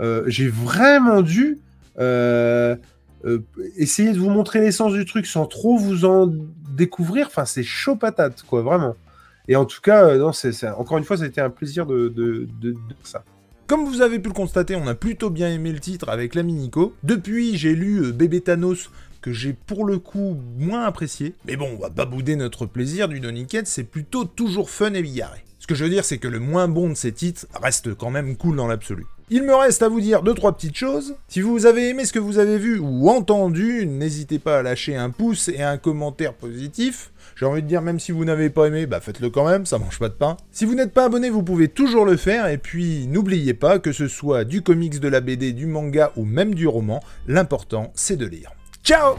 euh, 0.00 0.22
j'ai 0.26 0.46
vraiment 0.48 1.22
dû 1.22 1.58
euh, 1.98 2.76
euh, 3.24 3.38
essayer 3.76 4.12
de 4.12 4.18
vous 4.18 4.30
montrer 4.30 4.60
l'essence 4.60 4.92
du 4.92 5.04
truc 5.04 5.26
sans 5.26 5.46
trop 5.46 5.78
vous 5.78 6.04
en 6.04 6.30
découvrir. 6.76 7.26
Enfin, 7.28 7.44
c'est 7.44 7.62
chaud 7.62 7.96
patate, 7.96 8.42
quoi, 8.42 8.62
vraiment. 8.62 8.94
Et 9.48 9.56
en 9.56 9.64
tout 9.64 9.80
cas, 9.80 10.06
euh, 10.06 10.30
encore 10.76 10.98
une 10.98 11.04
fois, 11.04 11.16
ça 11.16 11.24
a 11.24 11.26
été 11.26 11.40
un 11.40 11.50
plaisir 11.50 11.86
de, 11.86 12.08
de, 12.08 12.48
de- 12.60 12.76
ça. 13.02 13.24
Comme 13.66 13.84
vous 13.86 14.02
avez 14.02 14.18
pu 14.18 14.28
le 14.28 14.34
constater, 14.34 14.76
on 14.76 14.86
a 14.86 14.94
plutôt 14.94 15.30
bien 15.30 15.48
aimé 15.50 15.72
le 15.72 15.80
titre 15.80 16.08
avec 16.10 16.34
l'ami 16.34 16.52
Nico. 16.52 16.94
Depuis, 17.02 17.56
j'ai 17.56 17.74
lu 17.74 18.12
Bébé 18.12 18.42
Thanos, 18.42 18.90
que 19.22 19.32
j'ai 19.32 19.54
pour 19.54 19.86
le 19.86 19.98
coup 19.98 20.36
moins 20.58 20.84
apprécié. 20.84 21.32
Mais 21.46 21.56
bon, 21.56 21.70
on 21.74 21.80
va 21.80 21.88
pas 21.88 22.04
bouder 22.04 22.36
notre 22.36 22.66
plaisir 22.66 23.08
du 23.08 23.20
Donny 23.20 23.46
c'est 23.64 23.84
plutôt 23.84 24.26
toujours 24.26 24.68
fun 24.68 24.92
et 24.92 25.00
bigarré. 25.00 25.42
Ce 25.64 25.66
que 25.66 25.74
je 25.74 25.84
veux 25.84 25.88
dire, 25.88 26.04
c'est 26.04 26.18
que 26.18 26.28
le 26.28 26.40
moins 26.40 26.68
bon 26.68 26.90
de 26.90 26.94
ces 26.94 27.10
titres 27.10 27.46
reste 27.54 27.94
quand 27.94 28.10
même 28.10 28.36
cool 28.36 28.54
dans 28.54 28.66
l'absolu. 28.66 29.06
Il 29.30 29.44
me 29.44 29.54
reste 29.54 29.82
à 29.82 29.88
vous 29.88 30.02
dire 30.02 30.22
deux 30.22 30.34
trois 30.34 30.54
petites 30.54 30.76
choses. 30.76 31.16
Si 31.26 31.40
vous 31.40 31.64
avez 31.64 31.88
aimé 31.88 32.04
ce 32.04 32.12
que 32.12 32.18
vous 32.18 32.36
avez 32.36 32.58
vu 32.58 32.78
ou 32.78 33.08
entendu, 33.08 33.86
n'hésitez 33.86 34.38
pas 34.38 34.58
à 34.58 34.62
lâcher 34.62 34.94
un 34.94 35.08
pouce 35.08 35.48
et 35.48 35.62
un 35.62 35.78
commentaire 35.78 36.34
positif. 36.34 37.12
J'ai 37.34 37.46
envie 37.46 37.62
de 37.62 37.66
dire, 37.66 37.80
même 37.80 37.98
si 37.98 38.12
vous 38.12 38.26
n'avez 38.26 38.50
pas 38.50 38.66
aimé, 38.66 38.84
bah 38.84 39.00
faites-le 39.00 39.30
quand 39.30 39.48
même, 39.48 39.64
ça 39.64 39.78
mange 39.78 39.98
pas 39.98 40.10
de 40.10 40.14
pain. 40.14 40.36
Si 40.52 40.66
vous 40.66 40.74
n'êtes 40.74 40.92
pas 40.92 41.06
abonné, 41.06 41.30
vous 41.30 41.42
pouvez 41.42 41.68
toujours 41.68 42.04
le 42.04 42.18
faire, 42.18 42.46
et 42.48 42.58
puis 42.58 43.06
n'oubliez 43.06 43.54
pas 43.54 43.78
que 43.78 43.92
ce 43.92 44.06
soit 44.06 44.44
du 44.44 44.60
comics, 44.60 45.00
de 45.00 45.08
la 45.08 45.22
BD, 45.22 45.54
du 45.54 45.64
manga 45.64 46.12
ou 46.16 46.26
même 46.26 46.54
du 46.54 46.68
roman, 46.68 47.02
l'important 47.26 47.90
c'est 47.94 48.16
de 48.16 48.26
lire. 48.26 48.50
Ciao 48.82 49.14